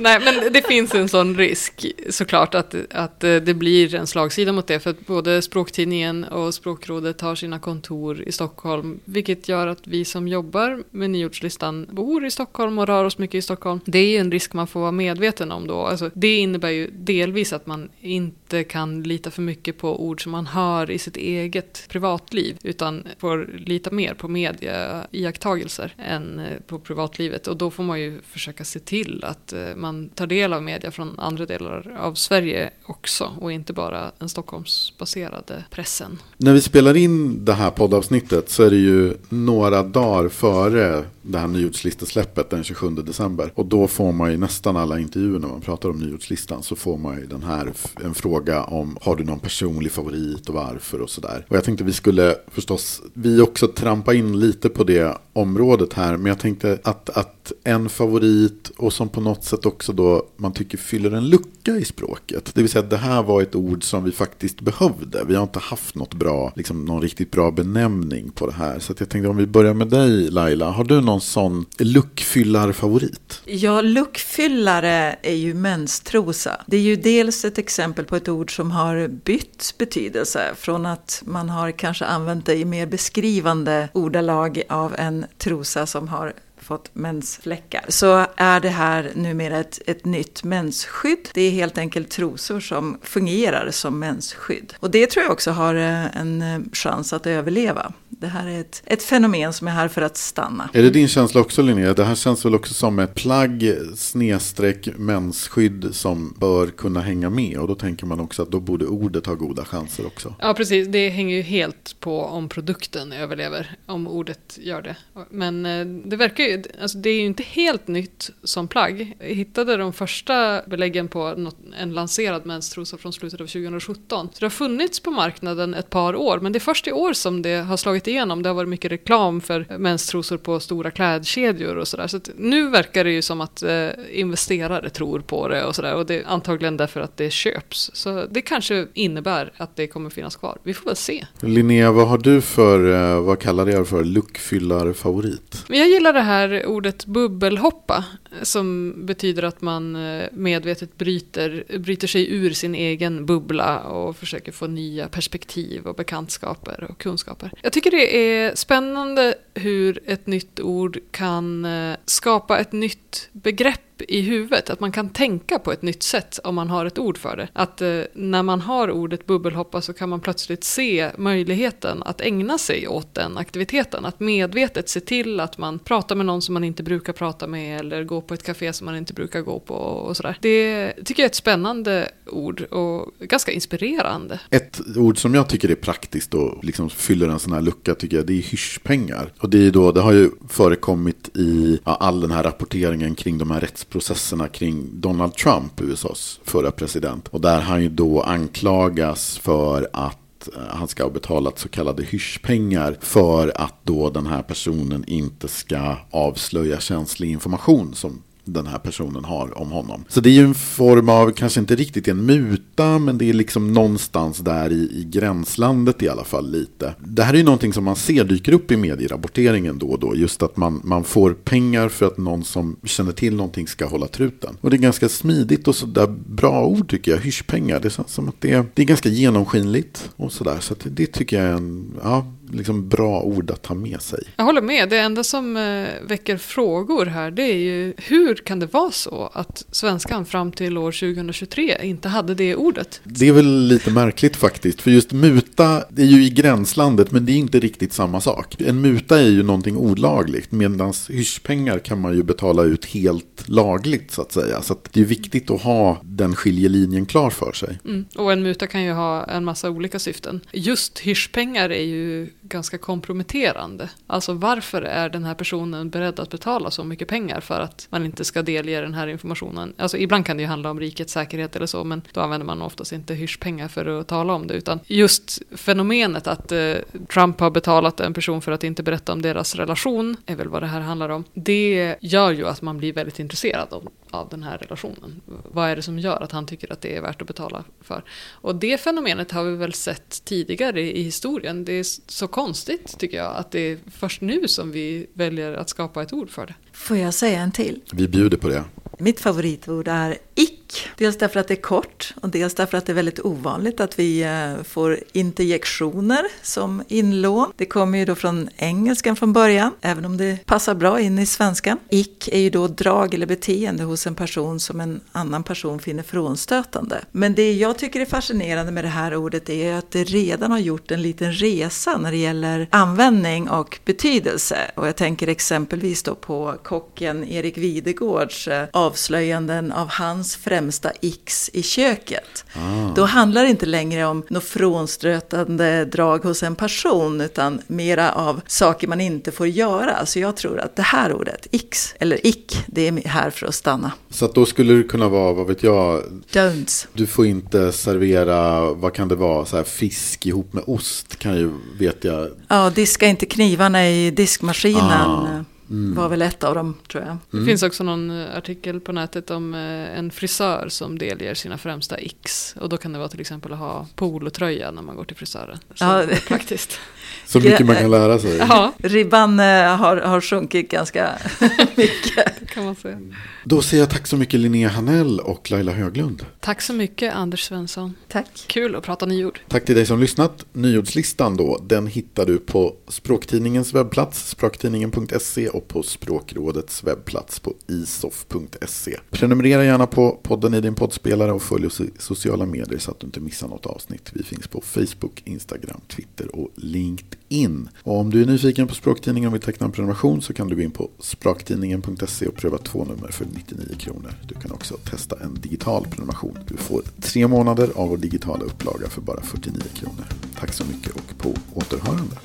Nej, 0.00 0.20
men 0.24 0.52
det 0.52 0.66
finns 0.66 0.94
en 0.94 1.08
sån 1.08 1.36
risk 1.36 1.86
såklart 2.10 2.54
att, 2.54 2.74
att 2.90 3.24
eh, 3.24 3.36
det 3.36 3.54
blir 3.54 3.94
en 3.94 4.06
slagsida 4.06 4.52
mot 4.52 4.66
det. 4.66 4.80
För 4.80 4.90
att 4.90 5.06
både 5.06 5.42
Språktidningen 5.42 6.24
och 6.24 6.54
Språkrådet 6.54 7.20
har 7.20 7.34
sina 7.34 7.58
kontor 7.58 8.22
i 8.22 8.32
Stockholm. 8.32 9.00
Vilket 9.04 9.48
gör 9.48 9.66
att 9.66 9.86
vi 9.86 10.04
som 10.04 10.28
jobbar 10.28 10.82
med 10.90 11.10
nyordslistan 11.10 11.86
bor 11.90 12.24
i 12.24 12.30
Stockholm 12.30 12.78
och 12.78 12.86
rör 12.86 13.04
oss 13.04 13.18
mycket 13.18 13.34
i 13.34 13.42
Stockholm. 13.42 13.80
Det 13.84 13.98
är 13.98 14.20
en 14.20 14.32
risk 14.32 14.52
man 14.52 14.66
får 14.66 14.80
vara 14.80 14.92
medveten 14.92 15.52
om 15.52 15.66
då. 15.66 15.80
Alltså, 15.80 16.10
det 16.14 16.36
innebär 16.36 16.70
ju 16.70 16.90
delvis 16.90 17.52
att 17.52 17.66
man 17.66 17.88
inte 18.00 18.64
kan 18.64 19.02
lita 19.02 19.30
för 19.30 19.42
mycket 19.42 19.78
på 19.78 20.04
ord 20.04 20.22
som 20.22 20.32
man 20.32 20.46
hör 20.46 20.90
i 20.90 20.98
sitt 20.98 21.16
eget 21.16 21.86
privatliv 21.88 22.58
utan 22.62 23.04
får 23.18 23.50
lita 23.66 23.90
mer 23.90 24.14
på 24.14 24.28
media 24.28 25.06
iakttagelser 25.10 25.94
än 25.98 26.38
eh, 26.38 26.58
på 26.66 26.78
privatlivet. 26.78 27.46
Och 27.46 27.56
då 27.56 27.70
får 27.70 27.82
man 27.82 28.00
ju 28.00 28.20
försöka 28.22 28.64
se 28.64 28.78
till 28.78 29.24
att 29.24 29.52
eh, 29.52 29.74
man 29.76 29.89
man 29.92 30.08
tar 30.08 30.26
del 30.26 30.52
av 30.52 30.62
media 30.62 30.90
från 30.90 31.18
andra 31.18 31.46
delar 31.46 31.96
av 31.98 32.14
Sverige 32.14 32.70
också 32.86 33.30
och 33.40 33.52
inte 33.52 33.72
bara 33.72 34.10
den 34.18 34.28
Stockholmsbaserade 34.28 35.64
pressen. 35.70 36.18
När 36.36 36.52
vi 36.52 36.60
spelar 36.60 36.96
in 36.96 37.44
det 37.44 37.52
här 37.52 37.70
poddavsnittet 37.70 38.50
så 38.50 38.62
är 38.62 38.70
det 38.70 38.76
ju 38.76 39.14
några 39.28 39.82
dagar 39.82 40.28
före 40.28 41.04
det 41.30 41.38
här 41.38 41.46
nyordslistesläppet 41.46 42.50
den 42.50 42.64
27 42.64 42.90
december. 42.90 43.52
Och 43.54 43.66
då 43.66 43.88
får 43.88 44.12
man 44.12 44.30
ju 44.30 44.36
nästan 44.36 44.76
alla 44.76 44.98
intervjuer 44.98 45.38
när 45.38 45.48
man 45.48 45.60
pratar 45.60 45.88
om 45.88 45.98
nyordslistan 45.98 46.62
så 46.62 46.76
får 46.76 46.98
man 46.98 47.16
ju 47.16 47.26
den 47.26 47.42
här 47.42 47.72
en 48.04 48.14
fråga 48.14 48.64
om 48.64 48.98
har 49.02 49.16
du 49.16 49.24
någon 49.24 49.40
personlig 49.40 49.92
favorit 49.92 50.48
och 50.48 50.54
varför 50.54 51.00
och 51.00 51.10
sådär. 51.10 51.46
Och 51.48 51.56
jag 51.56 51.64
tänkte 51.64 51.84
vi 51.84 51.92
skulle 51.92 52.36
förstås 52.48 53.02
vi 53.14 53.40
också 53.40 53.68
trampa 53.68 54.14
in 54.14 54.40
lite 54.40 54.68
på 54.68 54.84
det 54.84 55.18
området 55.32 55.92
här. 55.92 56.16
Men 56.16 56.26
jag 56.26 56.38
tänkte 56.38 56.78
att, 56.82 57.10
att 57.10 57.52
en 57.64 57.88
favorit 57.88 58.70
och 58.76 58.92
som 58.92 59.08
på 59.08 59.20
något 59.20 59.44
sätt 59.44 59.66
också 59.66 59.92
då 59.92 60.26
man 60.36 60.52
tycker 60.52 60.78
fyller 60.78 61.10
en 61.10 61.28
lucka 61.28 61.76
i 61.76 61.84
språket. 61.84 62.54
Det 62.54 62.62
vill 62.62 62.70
säga 62.70 62.84
att 62.84 62.90
det 62.90 62.96
här 62.96 63.22
var 63.22 63.42
ett 63.42 63.54
ord 63.54 63.84
som 63.84 64.04
vi 64.04 64.12
faktiskt 64.12 64.60
behövde. 64.60 65.24
Vi 65.24 65.34
har 65.34 65.42
inte 65.42 65.58
haft 65.58 65.94
något 65.94 66.14
bra, 66.14 66.52
liksom 66.56 66.84
någon 66.84 67.02
riktigt 67.02 67.30
bra 67.30 67.50
benämning 67.50 68.30
på 68.30 68.46
det 68.46 68.52
här. 68.52 68.78
Så 68.78 68.94
jag 68.98 69.08
tänkte 69.08 69.28
om 69.28 69.36
vi 69.36 69.46
börjar 69.46 69.74
med 69.74 69.88
dig 69.88 70.30
Laila. 70.30 70.70
Har 70.70 70.84
du 70.84 71.00
någon 71.00 71.19
sån 71.20 71.66
luckfyllarfavorit? 71.78 73.42
Ja, 73.44 73.80
luckfyllare 73.80 75.16
är 75.22 75.34
ju 75.34 75.54
menstrosa. 75.54 76.62
Det 76.66 76.76
är 76.76 76.80
ju 76.80 76.96
dels 76.96 77.44
ett 77.44 77.58
exempel 77.58 78.04
på 78.04 78.16
ett 78.16 78.28
ord 78.28 78.56
som 78.56 78.70
har 78.70 79.08
bytt 79.08 79.74
betydelse 79.78 80.54
från 80.56 80.86
att 80.86 81.22
man 81.26 81.50
har 81.50 81.70
kanske 81.70 82.04
använt 82.04 82.46
det 82.46 82.54
i 82.54 82.64
mer 82.64 82.86
beskrivande 82.86 83.88
ordalag 83.92 84.62
av 84.68 84.94
en 84.98 85.26
trosa 85.38 85.86
som 85.86 86.08
har 86.08 86.32
fått 86.70 86.90
mensfläckar 86.94 87.84
så 87.88 88.26
är 88.36 88.60
det 88.60 88.68
här 88.68 89.10
numera 89.14 89.58
ett, 89.58 89.80
ett 89.86 90.04
nytt 90.04 90.44
mensskydd. 90.44 91.28
Det 91.34 91.42
är 91.42 91.50
helt 91.50 91.78
enkelt 91.78 92.10
trosor 92.10 92.60
som 92.60 92.98
fungerar 93.02 93.70
som 93.70 93.98
mensskydd. 93.98 94.74
Och 94.80 94.90
det 94.90 95.06
tror 95.06 95.22
jag 95.22 95.32
också 95.32 95.50
har 95.50 95.74
eh, 95.74 96.16
en 96.16 96.42
eh, 96.42 96.60
chans 96.72 97.12
att 97.12 97.26
överleva. 97.26 97.92
Det 98.08 98.26
här 98.26 98.46
är 98.46 98.60
ett, 98.60 98.82
ett 98.86 99.02
fenomen 99.02 99.52
som 99.52 99.68
är 99.68 99.72
här 99.72 99.88
för 99.88 100.02
att 100.02 100.16
stanna. 100.16 100.70
Är 100.72 100.82
det 100.82 100.90
din 100.90 101.08
känsla 101.08 101.40
också 101.40 101.62
Linnea? 101.62 101.94
Det 101.94 102.04
här 102.04 102.14
känns 102.14 102.44
väl 102.44 102.54
också 102.54 102.74
som 102.74 102.98
ett 102.98 103.14
plagg 103.14 103.74
snedstreck 103.96 104.88
mensskydd 104.96 105.88
som 105.92 106.34
bör 106.38 106.66
kunna 106.66 107.00
hänga 107.00 107.30
med. 107.30 107.58
Och 107.58 107.68
då 107.68 107.74
tänker 107.74 108.06
man 108.06 108.20
också 108.20 108.42
att 108.42 108.50
då 108.50 108.60
borde 108.60 108.86
ordet 108.86 109.26
ha 109.26 109.34
goda 109.34 109.64
chanser 109.64 110.06
också. 110.06 110.34
Ja, 110.38 110.54
precis. 110.54 110.88
Det 110.88 111.08
hänger 111.08 111.36
ju 111.36 111.42
helt 111.42 112.00
på 112.00 112.24
om 112.24 112.48
produkten 112.48 113.12
överlever, 113.12 113.76
om 113.86 114.08
ordet 114.08 114.58
gör 114.60 114.82
det. 114.82 114.96
Men 115.30 115.66
eh, 115.66 115.86
det 115.86 116.16
verkar 116.16 116.44
ju, 116.44 116.59
alltså 116.80 116.98
det 116.98 117.10
är 117.10 117.14
ju 117.14 117.26
inte 117.26 117.42
helt 117.42 117.88
nytt 117.88 118.30
som 118.44 118.68
plagg. 118.68 119.16
Jag 119.20 119.26
hittade 119.26 119.76
de 119.76 119.92
första 119.92 120.62
beläggen 120.66 121.08
på 121.08 121.34
något, 121.36 121.56
en 121.80 121.92
lanserad 121.92 122.46
menstrosa 122.46 122.96
från 122.96 123.12
slutet 123.12 123.40
av 123.40 123.46
2017. 123.46 124.28
Så 124.32 124.40
det 124.40 124.44
har 124.44 124.50
funnits 124.50 125.00
på 125.00 125.10
marknaden 125.10 125.74
ett 125.74 125.90
par 125.90 126.16
år, 126.16 126.40
men 126.40 126.52
det 126.52 126.58
är 126.58 126.60
först 126.60 126.86
i 126.86 126.92
år 126.92 127.12
som 127.12 127.42
det 127.42 127.56
har 127.56 127.76
slagit 127.76 128.06
igenom. 128.06 128.42
Det 128.42 128.48
har 128.48 128.54
varit 128.54 128.68
mycket 128.68 128.92
reklam 128.92 129.40
för 129.40 129.78
menstrosor 129.78 130.36
på 130.36 130.60
stora 130.60 130.90
klädkedjor 130.90 131.76
och 131.76 131.88
sådär. 131.88 132.06
Så, 132.06 132.20
så 132.24 132.32
nu 132.36 132.68
verkar 132.68 133.04
det 133.04 133.10
ju 133.10 133.22
som 133.22 133.40
att 133.40 133.62
eh, 133.62 133.88
investerare 134.10 134.90
tror 134.90 135.20
på 135.20 135.48
det 135.48 135.64
och 135.64 135.74
sådär. 135.74 135.94
Och 135.94 136.06
det 136.06 136.14
är 136.14 136.24
antagligen 136.26 136.76
därför 136.76 137.00
att 137.00 137.16
det 137.16 137.30
köps. 137.30 137.90
Så 137.94 138.26
det 138.30 138.42
kanske 138.42 138.86
innebär 138.94 139.52
att 139.56 139.76
det 139.76 139.86
kommer 139.86 140.10
finnas 140.10 140.36
kvar. 140.36 140.58
Vi 140.62 140.74
får 140.74 140.86
väl 140.86 140.96
se. 140.96 141.26
Linnea, 141.40 141.92
vad 141.92 142.08
har 142.08 142.18
du 142.18 142.40
för, 142.40 142.92
eh, 142.94 143.20
vad 143.20 143.38
kallar 143.38 143.66
det 143.66 143.84
för, 143.84 144.04
luckfyllarfavorit? 144.04 145.64
Jag 145.68 145.88
gillar 145.88 146.12
det 146.12 146.20
här 146.20 146.49
ordet 146.66 147.06
bubbelhoppa. 147.06 148.04
Som 148.42 148.94
betyder 149.06 149.42
att 149.42 149.60
man 149.60 149.96
eh, 149.96 150.28
medvetet 150.32 150.98
bryter, 150.98 151.78
bryter 151.78 152.06
sig 152.06 152.34
ur 152.34 152.52
sin 152.52 152.74
egen 152.74 153.26
bubbla 153.26 153.78
och 153.78 154.16
försöker 154.16 154.52
få 154.52 154.66
nya 154.66 155.08
perspektiv 155.08 155.86
och 155.86 155.94
bekantskaper 155.94 156.86
och 156.90 156.98
kunskaper. 156.98 157.50
Jag 157.62 157.72
tycker 157.72 157.90
det 157.90 158.16
är 158.16 158.54
spännande 158.54 159.34
hur 159.54 160.00
ett 160.06 160.26
nytt 160.26 160.60
ord 160.60 160.98
kan 161.10 161.64
eh, 161.64 161.96
skapa 162.04 162.58
ett 162.58 162.72
nytt 162.72 163.28
begrepp 163.32 163.80
i 164.08 164.20
huvudet, 164.20 164.70
att 164.70 164.80
man 164.80 164.92
kan 164.92 165.08
tänka 165.08 165.58
på 165.58 165.72
ett 165.72 165.82
nytt 165.82 166.02
sätt 166.02 166.38
om 166.44 166.54
man 166.54 166.70
har 166.70 166.86
ett 166.86 166.98
ord 166.98 167.18
för 167.18 167.36
det. 167.36 167.48
Att 167.52 167.80
eh, 167.80 168.00
när 168.12 168.42
man 168.42 168.60
har 168.60 168.90
ordet 168.90 169.26
bubbelhoppa 169.26 169.80
så 169.80 169.92
kan 169.92 170.08
man 170.08 170.20
plötsligt 170.20 170.64
se 170.64 171.10
möjligheten 171.18 172.02
att 172.02 172.20
ägna 172.20 172.58
sig 172.58 172.88
åt 172.88 173.14
den 173.14 173.38
aktiviteten. 173.38 174.04
Att 174.04 174.20
medvetet 174.20 174.88
se 174.88 175.00
till 175.00 175.40
att 175.40 175.58
man 175.58 175.78
pratar 175.78 176.16
med 176.16 176.26
någon 176.26 176.42
som 176.42 176.52
man 176.54 176.64
inte 176.64 176.82
brukar 176.82 177.12
prata 177.12 177.46
med 177.46 177.80
eller 177.80 178.04
gå 178.04 178.19
på 178.20 178.34
ett 178.34 178.42
café 178.42 178.72
som 178.72 178.84
man 178.84 178.96
inte 178.96 179.12
brukar 179.12 179.40
gå 179.40 179.60
på 179.60 179.74
och 179.74 180.16
sådär. 180.16 180.38
Det 180.40 180.92
tycker 181.04 181.22
jag 181.22 181.26
är 181.26 181.30
ett 181.30 181.34
spännande 181.34 182.10
ord 182.26 182.62
och 182.62 183.14
ganska 183.18 183.52
inspirerande. 183.52 184.40
Ett 184.50 184.80
ord 184.96 185.18
som 185.18 185.34
jag 185.34 185.48
tycker 185.48 185.70
är 185.70 185.74
praktiskt 185.74 186.34
och 186.34 186.64
liksom 186.64 186.90
fyller 186.90 187.28
en 187.28 187.38
sån 187.38 187.52
här 187.52 187.60
lucka 187.60 187.94
tycker 187.94 188.16
jag 188.16 188.26
det 188.26 188.32
är 188.32 188.42
hyschpengar. 188.42 189.32
Och 189.38 189.50
det 189.50 189.66
är 189.66 189.70
då, 189.70 189.92
det 189.92 190.00
har 190.00 190.12
ju 190.12 190.30
förekommit 190.48 191.36
i 191.36 191.80
ja, 191.84 191.94
all 191.94 192.20
den 192.20 192.30
här 192.30 192.42
rapporteringen 192.42 193.14
kring 193.14 193.38
de 193.38 193.50
här 193.50 193.60
rättsprocesserna 193.60 194.48
kring 194.48 195.00
Donald 195.00 195.34
Trump, 195.34 195.80
USAs 195.80 196.40
förra 196.44 196.70
president. 196.70 197.28
Och 197.28 197.40
där 197.40 197.60
han 197.60 197.82
ju 197.82 197.88
då 197.88 198.22
anklagas 198.22 199.38
för 199.38 199.88
att 199.92 200.18
Eh, 200.48 200.76
han 200.76 200.88
ska 200.88 201.02
ha 201.02 201.10
betalat 201.10 201.58
så 201.58 201.68
kallade 201.68 202.02
hyschpengar 202.02 202.96
för 203.00 203.52
att 203.54 203.74
då 203.82 204.10
den 204.10 204.26
här 204.26 204.42
personen 204.42 205.04
inte 205.06 205.48
ska 205.48 205.96
avslöja 206.10 206.80
känslig 206.80 207.30
information 207.30 207.94
som 207.94 208.22
den 208.52 208.66
här 208.66 208.78
personen 208.78 209.24
har 209.24 209.58
om 209.58 209.70
honom. 209.70 210.04
Så 210.08 210.20
det 210.20 210.28
är 210.28 210.32
ju 210.32 210.44
en 210.44 210.54
form 210.54 211.08
av, 211.08 211.30
kanske 211.30 211.60
inte 211.60 211.76
riktigt 211.76 212.08
en 212.08 212.26
muta, 212.26 212.98
men 212.98 213.18
det 213.18 213.28
är 213.28 213.32
liksom 213.32 213.72
någonstans 213.72 214.38
där 214.38 214.72
i, 214.72 215.00
i 215.00 215.06
gränslandet 215.10 216.02
i 216.02 216.08
alla 216.08 216.24
fall 216.24 216.50
lite. 216.50 216.94
Det 216.98 217.22
här 217.22 217.34
är 217.34 217.38
ju 217.38 217.44
någonting 217.44 217.72
som 217.72 217.84
man 217.84 217.96
ser 217.96 218.24
dyker 218.24 218.52
upp 218.52 218.70
i 218.70 218.76
medierapporteringen 218.76 219.78
då 219.78 219.86
och 219.86 220.00
då, 220.00 220.16
just 220.16 220.42
att 220.42 220.56
man, 220.56 220.80
man 220.84 221.04
får 221.04 221.32
pengar 221.32 221.88
för 221.88 222.06
att 222.06 222.18
någon 222.18 222.44
som 222.44 222.76
känner 222.84 223.12
till 223.12 223.36
någonting 223.36 223.66
ska 223.68 223.86
hålla 223.86 224.06
truten. 224.06 224.56
Och 224.60 224.70
det 224.70 224.76
är 224.76 224.78
ganska 224.78 225.08
smidigt 225.08 225.68
och 225.68 225.74
sådär 225.74 226.06
bra 226.26 226.66
ord 226.66 226.90
tycker 226.90 227.10
jag, 227.12 227.18
hyschpengar. 227.18 227.80
Det 227.80 227.90
känns 227.90 228.12
som 228.12 228.28
att 228.28 228.40
det 228.40 228.52
är, 228.52 228.64
det 228.74 228.82
är 228.82 228.86
ganska 228.86 229.08
genomskinligt 229.08 230.10
och 230.16 230.32
sådär. 230.32 230.56
Så, 230.60 230.74
så 230.82 230.88
det 230.88 231.06
tycker 231.06 231.42
jag 231.42 231.46
är 231.46 231.52
en, 231.52 231.94
ja, 232.02 232.26
liksom 232.52 232.88
bra 232.88 233.22
ord 233.22 233.50
att 233.50 233.62
ta 233.62 233.74
med 233.74 234.02
sig. 234.02 234.24
Jag 234.36 234.44
håller 234.44 234.62
med. 234.62 234.88
Det 234.88 234.98
enda 234.98 235.24
som 235.24 235.56
eh, 235.56 235.86
väcker 236.02 236.36
frågor 236.36 237.06
här 237.06 237.30
det 237.30 237.42
är 237.42 237.56
ju 237.56 237.94
hur 237.96 238.34
kan 238.34 238.58
det 238.58 238.66
vara 238.66 238.90
så 238.90 239.30
att 239.32 239.64
svenskan 239.70 240.26
fram 240.26 240.52
till 240.52 240.78
år 240.78 240.92
2023 240.92 241.76
inte 241.82 242.08
hade 242.08 242.34
det 242.34 242.56
ordet? 242.56 243.00
Det 243.04 243.28
är 243.28 243.32
väl 243.32 243.66
lite 243.66 243.90
märkligt 243.90 244.36
faktiskt. 244.36 244.80
För 244.80 244.90
just 244.90 245.12
muta 245.12 245.84
det 245.88 246.02
är 246.02 246.06
ju 246.06 246.24
i 246.24 246.30
gränslandet 246.30 247.10
men 247.10 247.26
det 247.26 247.32
är 247.32 247.36
inte 247.36 247.60
riktigt 247.60 247.92
samma 247.92 248.20
sak. 248.20 248.60
En 248.60 248.80
muta 248.80 249.20
är 249.20 249.28
ju 249.28 249.42
någonting 249.42 249.76
olagligt 249.76 250.52
medan 250.52 250.92
hyschpengar 251.08 251.78
kan 251.78 252.00
man 252.00 252.14
ju 252.14 252.22
betala 252.22 252.62
ut 252.62 252.84
helt 252.84 253.48
lagligt 253.48 254.10
så 254.10 254.22
att 254.22 254.32
säga. 254.32 254.62
Så 254.62 254.72
att 254.72 254.88
det 254.92 255.00
är 255.00 255.04
viktigt 255.04 255.50
att 255.50 255.62
ha 255.62 256.00
den 256.04 256.36
skiljelinjen 256.36 257.06
klar 257.06 257.30
för 257.30 257.52
sig. 257.52 257.78
Mm. 257.84 258.04
Och 258.16 258.32
en 258.32 258.42
muta 258.42 258.66
kan 258.66 258.82
ju 258.82 258.92
ha 258.92 259.24
en 259.24 259.44
massa 259.44 259.70
olika 259.70 259.98
syften. 259.98 260.40
Just 260.52 260.98
hyschpengar 260.98 261.70
är 261.70 261.84
ju 261.84 262.28
ganska 262.42 262.78
komprometterande. 262.78 263.90
Alltså 264.06 264.32
varför 264.32 264.82
är 264.82 265.08
den 265.08 265.24
här 265.24 265.34
personen 265.34 265.90
beredd 265.90 266.20
att 266.20 266.30
betala 266.30 266.70
så 266.70 266.84
mycket 266.84 267.08
pengar 267.08 267.40
för 267.40 267.60
att 267.60 267.86
man 267.90 268.04
inte 268.04 268.24
ska 268.24 268.42
delge 268.42 268.80
den 268.80 268.94
här 268.94 269.06
informationen? 269.06 269.74
Alltså 269.78 269.96
ibland 269.96 270.26
kan 270.26 270.36
det 270.36 270.40
ju 270.40 270.46
handla 270.46 270.70
om 270.70 270.80
rikets 270.80 271.12
säkerhet 271.12 271.56
eller 271.56 271.66
så, 271.66 271.84
men 271.84 272.02
då 272.12 272.20
använder 272.20 272.46
man 272.46 272.62
oftast 272.62 272.92
inte 272.92 273.14
hyschpengar 273.14 273.68
för 273.68 273.86
att 273.86 274.08
tala 274.08 274.32
om 274.32 274.46
det, 274.46 274.54
utan 274.54 274.80
just 274.86 275.42
fenomenet 275.56 276.26
att 276.26 276.52
eh, 276.52 276.74
Trump 277.12 277.40
har 277.40 277.50
betalat 277.50 278.00
en 278.00 278.14
person 278.14 278.42
för 278.42 278.52
att 278.52 278.64
inte 278.64 278.82
berätta 278.82 279.12
om 279.12 279.22
deras 279.22 279.54
relation, 279.54 280.16
är 280.26 280.36
väl 280.36 280.48
vad 280.48 280.62
det 280.62 280.66
här 280.66 280.80
handlar 280.80 281.08
om. 281.08 281.24
Det 281.34 281.96
gör 282.00 282.30
ju 282.30 282.46
att 282.46 282.62
man 282.62 282.78
blir 282.78 282.92
väldigt 282.92 283.18
intresserad 283.18 283.72
av, 283.72 283.88
av 284.10 284.28
den 284.28 284.42
här 284.42 284.58
relationen. 284.58 285.20
Vad 285.26 285.70
är 285.70 285.76
det 285.76 285.82
som 285.82 285.98
gör 285.98 286.22
att 286.22 286.32
han 286.32 286.46
tycker 286.46 286.72
att 286.72 286.80
det 286.80 286.96
är 286.96 287.00
värt 287.00 287.22
att 287.22 287.28
betala 287.28 287.64
för? 287.80 288.04
Och 288.30 288.56
det 288.56 288.80
fenomenet 288.80 289.30
har 289.30 289.44
vi 289.44 289.56
väl 289.56 289.72
sett 289.72 290.24
tidigare 290.24 290.80
i 290.80 291.02
historien. 291.02 291.64
Det 291.64 291.72
är 291.72 292.10
så 292.10 292.28
konstigt 292.28 292.98
tycker 292.98 293.16
jag 293.16 293.36
att 293.36 293.50
det 293.50 293.60
är 293.60 293.78
först 293.90 294.20
nu 294.20 294.48
som 294.48 294.72
vi 294.72 295.06
väljer 295.12 295.52
att 295.52 295.68
skapa 295.68 296.02
ett 296.02 296.12
ord 296.12 296.30
för 296.30 296.46
det. 296.46 296.54
Får 296.72 296.96
jag 296.96 297.14
säga 297.14 297.40
en 297.40 297.52
till? 297.52 297.80
Vi 297.92 298.08
bjuder 298.08 298.36
på 298.36 298.48
det. 298.48 298.64
Mitt 298.98 299.20
favoritord 299.20 299.88
är 299.88 300.18
ick. 300.42 300.88
Dels 300.96 301.18
därför 301.18 301.40
att 301.40 301.48
det 301.48 301.54
är 301.54 301.62
kort 301.62 302.14
och 302.22 302.28
dels 302.28 302.54
därför 302.54 302.78
att 302.78 302.86
det 302.86 302.92
är 302.92 302.94
väldigt 302.94 303.20
ovanligt 303.20 303.80
att 303.80 303.98
vi 303.98 304.22
eh, 304.22 304.62
får 304.62 304.98
interjektioner 305.12 306.22
som 306.42 306.82
inlån. 306.88 307.52
Det 307.56 307.66
kommer 307.66 307.98
ju 307.98 308.04
då 308.04 308.14
från 308.14 308.48
engelskan 308.56 309.16
från 309.16 309.32
början, 309.32 309.72
även 309.80 310.04
om 310.04 310.16
det 310.16 310.46
passar 310.46 310.74
bra 310.74 311.00
in 311.00 311.18
i 311.18 311.26
svenskan. 311.26 311.78
Ick 311.88 312.28
är 312.28 312.38
ju 312.38 312.50
då 312.50 312.68
drag 312.68 313.14
eller 313.14 313.26
beteende 313.26 313.84
hos 313.84 314.06
en 314.06 314.14
person 314.14 314.60
som 314.60 314.80
en 314.80 315.00
annan 315.12 315.42
person 315.42 315.78
finner 315.78 316.02
frånstötande. 316.02 317.00
Men 317.12 317.34
det 317.34 317.52
jag 317.52 317.78
tycker 317.78 318.00
är 318.00 318.06
fascinerande 318.06 318.72
med 318.72 318.84
det 318.84 318.88
här 318.88 319.14
ordet 319.16 319.48
är 319.48 319.74
att 319.74 319.90
det 319.90 320.04
redan 320.04 320.50
har 320.50 320.58
gjort 320.58 320.90
en 320.90 321.02
liten 321.02 321.32
resa 321.32 321.98
när 321.98 322.10
det 322.10 322.16
gäller 322.16 322.68
användning 322.70 323.48
och 323.48 323.78
betydelse. 323.84 324.70
Och 324.74 324.86
jag 324.86 324.96
tänker 324.96 325.28
exempelvis 325.28 326.02
då 326.02 326.14
på 326.14 326.54
kocken 326.62 327.24
Erik 327.24 327.58
Videgårds 327.58 328.48
eh, 328.48 328.68
avslöjanden 328.72 329.72
av 329.72 329.88
hans 329.88 330.29
främsta 330.36 330.90
x 331.02 331.50
i 331.52 331.62
köket. 331.62 332.44
Ah. 332.52 332.94
Då 332.94 333.04
handlar 333.04 333.42
det 333.42 333.50
inte 333.50 333.66
längre 333.66 334.06
om 334.06 334.22
något 334.28 334.44
frånstötande 334.44 335.84
drag 335.84 336.18
hos 336.18 336.42
en 336.42 336.54
person 336.54 337.20
utan 337.20 337.62
mera 337.66 338.12
av 338.12 338.40
saker 338.46 338.88
man 338.88 339.00
inte 339.00 339.32
får 339.32 339.46
göra. 339.46 340.06
Så 340.06 340.18
jag 340.18 340.36
tror 340.36 340.60
att 340.60 340.76
det 340.76 340.82
här 340.82 341.12
ordet, 341.12 341.46
x 341.50 341.94
eller 341.98 342.26
ick, 342.26 342.64
det 342.66 342.88
är 342.88 343.08
här 343.08 343.30
för 343.30 343.46
att 343.46 343.54
stanna. 343.54 343.92
Så 344.10 344.24
att 344.24 344.34
då 344.34 344.46
skulle 344.46 344.74
det 344.74 344.82
kunna 344.82 345.08
vara, 345.08 345.32
vad 345.32 345.46
vet 345.46 345.62
jag? 345.62 346.02
Don'ts. 346.32 346.86
Du 346.92 347.06
får 347.06 347.26
inte 347.26 347.72
servera, 347.72 348.60
vad 348.72 348.94
kan 348.94 349.08
det 349.08 349.14
vara, 349.14 349.46
så 349.46 349.56
här 349.56 349.64
fisk 349.64 350.26
ihop 350.26 350.52
med 350.52 350.64
ost 350.66 351.16
kan 351.16 351.36
ju, 351.36 351.50
vet 351.78 352.04
jag. 352.04 352.28
Ja, 352.48 352.70
diska 352.70 353.06
inte 353.06 353.26
knivarna 353.26 353.88
i 353.88 354.10
diskmaskinen. 354.10 355.10
Ah. 355.10 355.44
Mm. 355.70 355.94
var 355.94 356.08
väl 356.08 356.22
ett 356.22 356.44
av 356.44 356.54
dem 356.54 356.74
tror 356.88 357.04
jag. 357.04 357.16
Det 357.30 357.36
mm. 357.36 357.46
finns 357.46 357.62
också 357.62 357.84
någon 357.84 358.10
eh, 358.10 358.36
artikel 358.36 358.80
på 358.80 358.92
nätet 358.92 359.30
om 359.30 359.54
eh, 359.54 359.98
en 359.98 360.10
frisör 360.10 360.68
som 360.68 360.98
delger 360.98 361.34
sina 361.34 361.58
främsta 361.58 361.96
x. 361.96 362.54
Och 362.60 362.68
då 362.68 362.76
kan 362.76 362.92
det 362.92 362.98
vara 362.98 363.08
till 363.08 363.20
exempel 363.20 363.52
att 363.52 363.58
ha 363.58 363.86
polotröja 363.94 364.70
när 364.70 364.82
man 364.82 364.96
går 364.96 365.04
till 365.04 365.16
frisören. 365.16 365.58
Så 365.74 365.84
ja. 365.84 366.06
det 366.06 366.12
är 366.12 366.20
praktiskt. 366.28 366.78
Så 367.26 367.40
mycket 367.40 367.66
man 367.66 367.76
kan 367.76 367.90
lära 367.90 368.18
sig. 368.18 368.36
Ja. 368.36 368.72
Ribban 368.78 369.40
eh, 369.40 369.76
har, 369.76 369.96
har 369.96 370.20
sjunkit 370.20 370.70
ganska 370.70 371.18
mycket. 371.76 372.50
kan 372.50 372.64
man 372.64 372.74
säga. 372.74 372.98
Då 373.44 373.62
säger 373.62 373.82
jag 373.82 373.90
tack 373.90 374.06
så 374.06 374.16
mycket 374.16 374.40
Linnea 374.40 374.68
Hanell 374.68 375.20
och 375.20 375.50
Laila 375.50 375.72
Höglund. 375.72 376.26
Tack 376.40 376.62
så 376.62 376.72
mycket 376.72 377.14
Anders 377.14 377.44
Svensson. 377.44 377.94
Tack. 378.08 378.44
Kul 378.46 378.76
att 378.76 378.84
prata 378.84 379.06
nyord. 379.06 379.40
Tack 379.48 379.64
till 379.64 379.74
dig 379.74 379.86
som 379.86 380.00
lyssnat. 380.00 380.46
Nyordslistan 380.52 381.36
då, 381.36 381.60
den 381.66 381.86
hittar 381.86 382.26
du 382.26 382.38
på 382.38 382.74
Språktidningens 382.88 383.74
webbplats, 383.74 384.28
språktidningen.se 384.30 385.48
och 385.60 385.68
på 385.68 385.82
Språkrådets 385.82 386.84
webbplats 386.84 387.40
på 387.40 387.54
isof.se. 387.66 388.96
Prenumerera 389.10 389.64
gärna 389.64 389.86
på 389.86 390.18
podden 390.22 390.54
i 390.54 390.60
din 390.60 390.74
poddspelare 390.74 391.32
och 391.32 391.42
följ 391.42 391.66
oss 391.66 391.80
i 391.80 391.90
sociala 391.98 392.46
medier 392.46 392.78
så 392.78 392.90
att 392.90 393.00
du 393.00 393.06
inte 393.06 393.20
missar 393.20 393.48
något 393.48 393.66
avsnitt. 393.66 394.10
Vi 394.12 394.22
finns 394.22 394.46
på 394.46 394.60
Facebook, 394.60 395.22
Instagram, 395.24 395.80
Twitter 395.88 396.36
och 396.36 396.50
LinkedIn. 396.56 397.68
Och 397.82 397.98
om 397.98 398.10
du 398.10 398.22
är 398.22 398.26
nyfiken 398.26 398.68
på 398.68 398.74
Språktidningen 398.74 399.28
och 399.28 399.34
vill 399.34 399.40
teckna 399.40 399.66
en 399.66 399.72
prenumeration 399.72 400.22
så 400.22 400.32
kan 400.32 400.48
du 400.48 400.56
gå 400.56 400.62
in 400.62 400.70
på 400.70 400.90
språktidningen.se 400.98 402.26
och 402.26 402.36
pröva 402.36 402.58
två 402.58 402.84
nummer 402.84 403.08
för 403.08 403.26
99 403.34 403.76
kronor. 403.78 404.14
Du 404.28 404.34
kan 404.34 404.52
också 404.52 404.76
testa 404.76 405.16
en 405.20 405.34
digital 405.34 405.86
prenumeration. 405.90 406.38
Du 406.48 406.56
får 406.56 406.82
tre 407.00 407.28
månader 407.28 407.70
av 407.74 407.88
vår 407.88 407.96
digitala 407.96 408.44
upplaga 408.44 408.88
för 408.88 409.00
bara 409.00 409.22
49 409.22 409.62
kronor. 409.74 410.04
Tack 410.38 410.52
så 410.52 410.64
mycket 410.64 410.92
och 410.92 411.18
på 411.18 411.34
återhörande. 411.54 412.16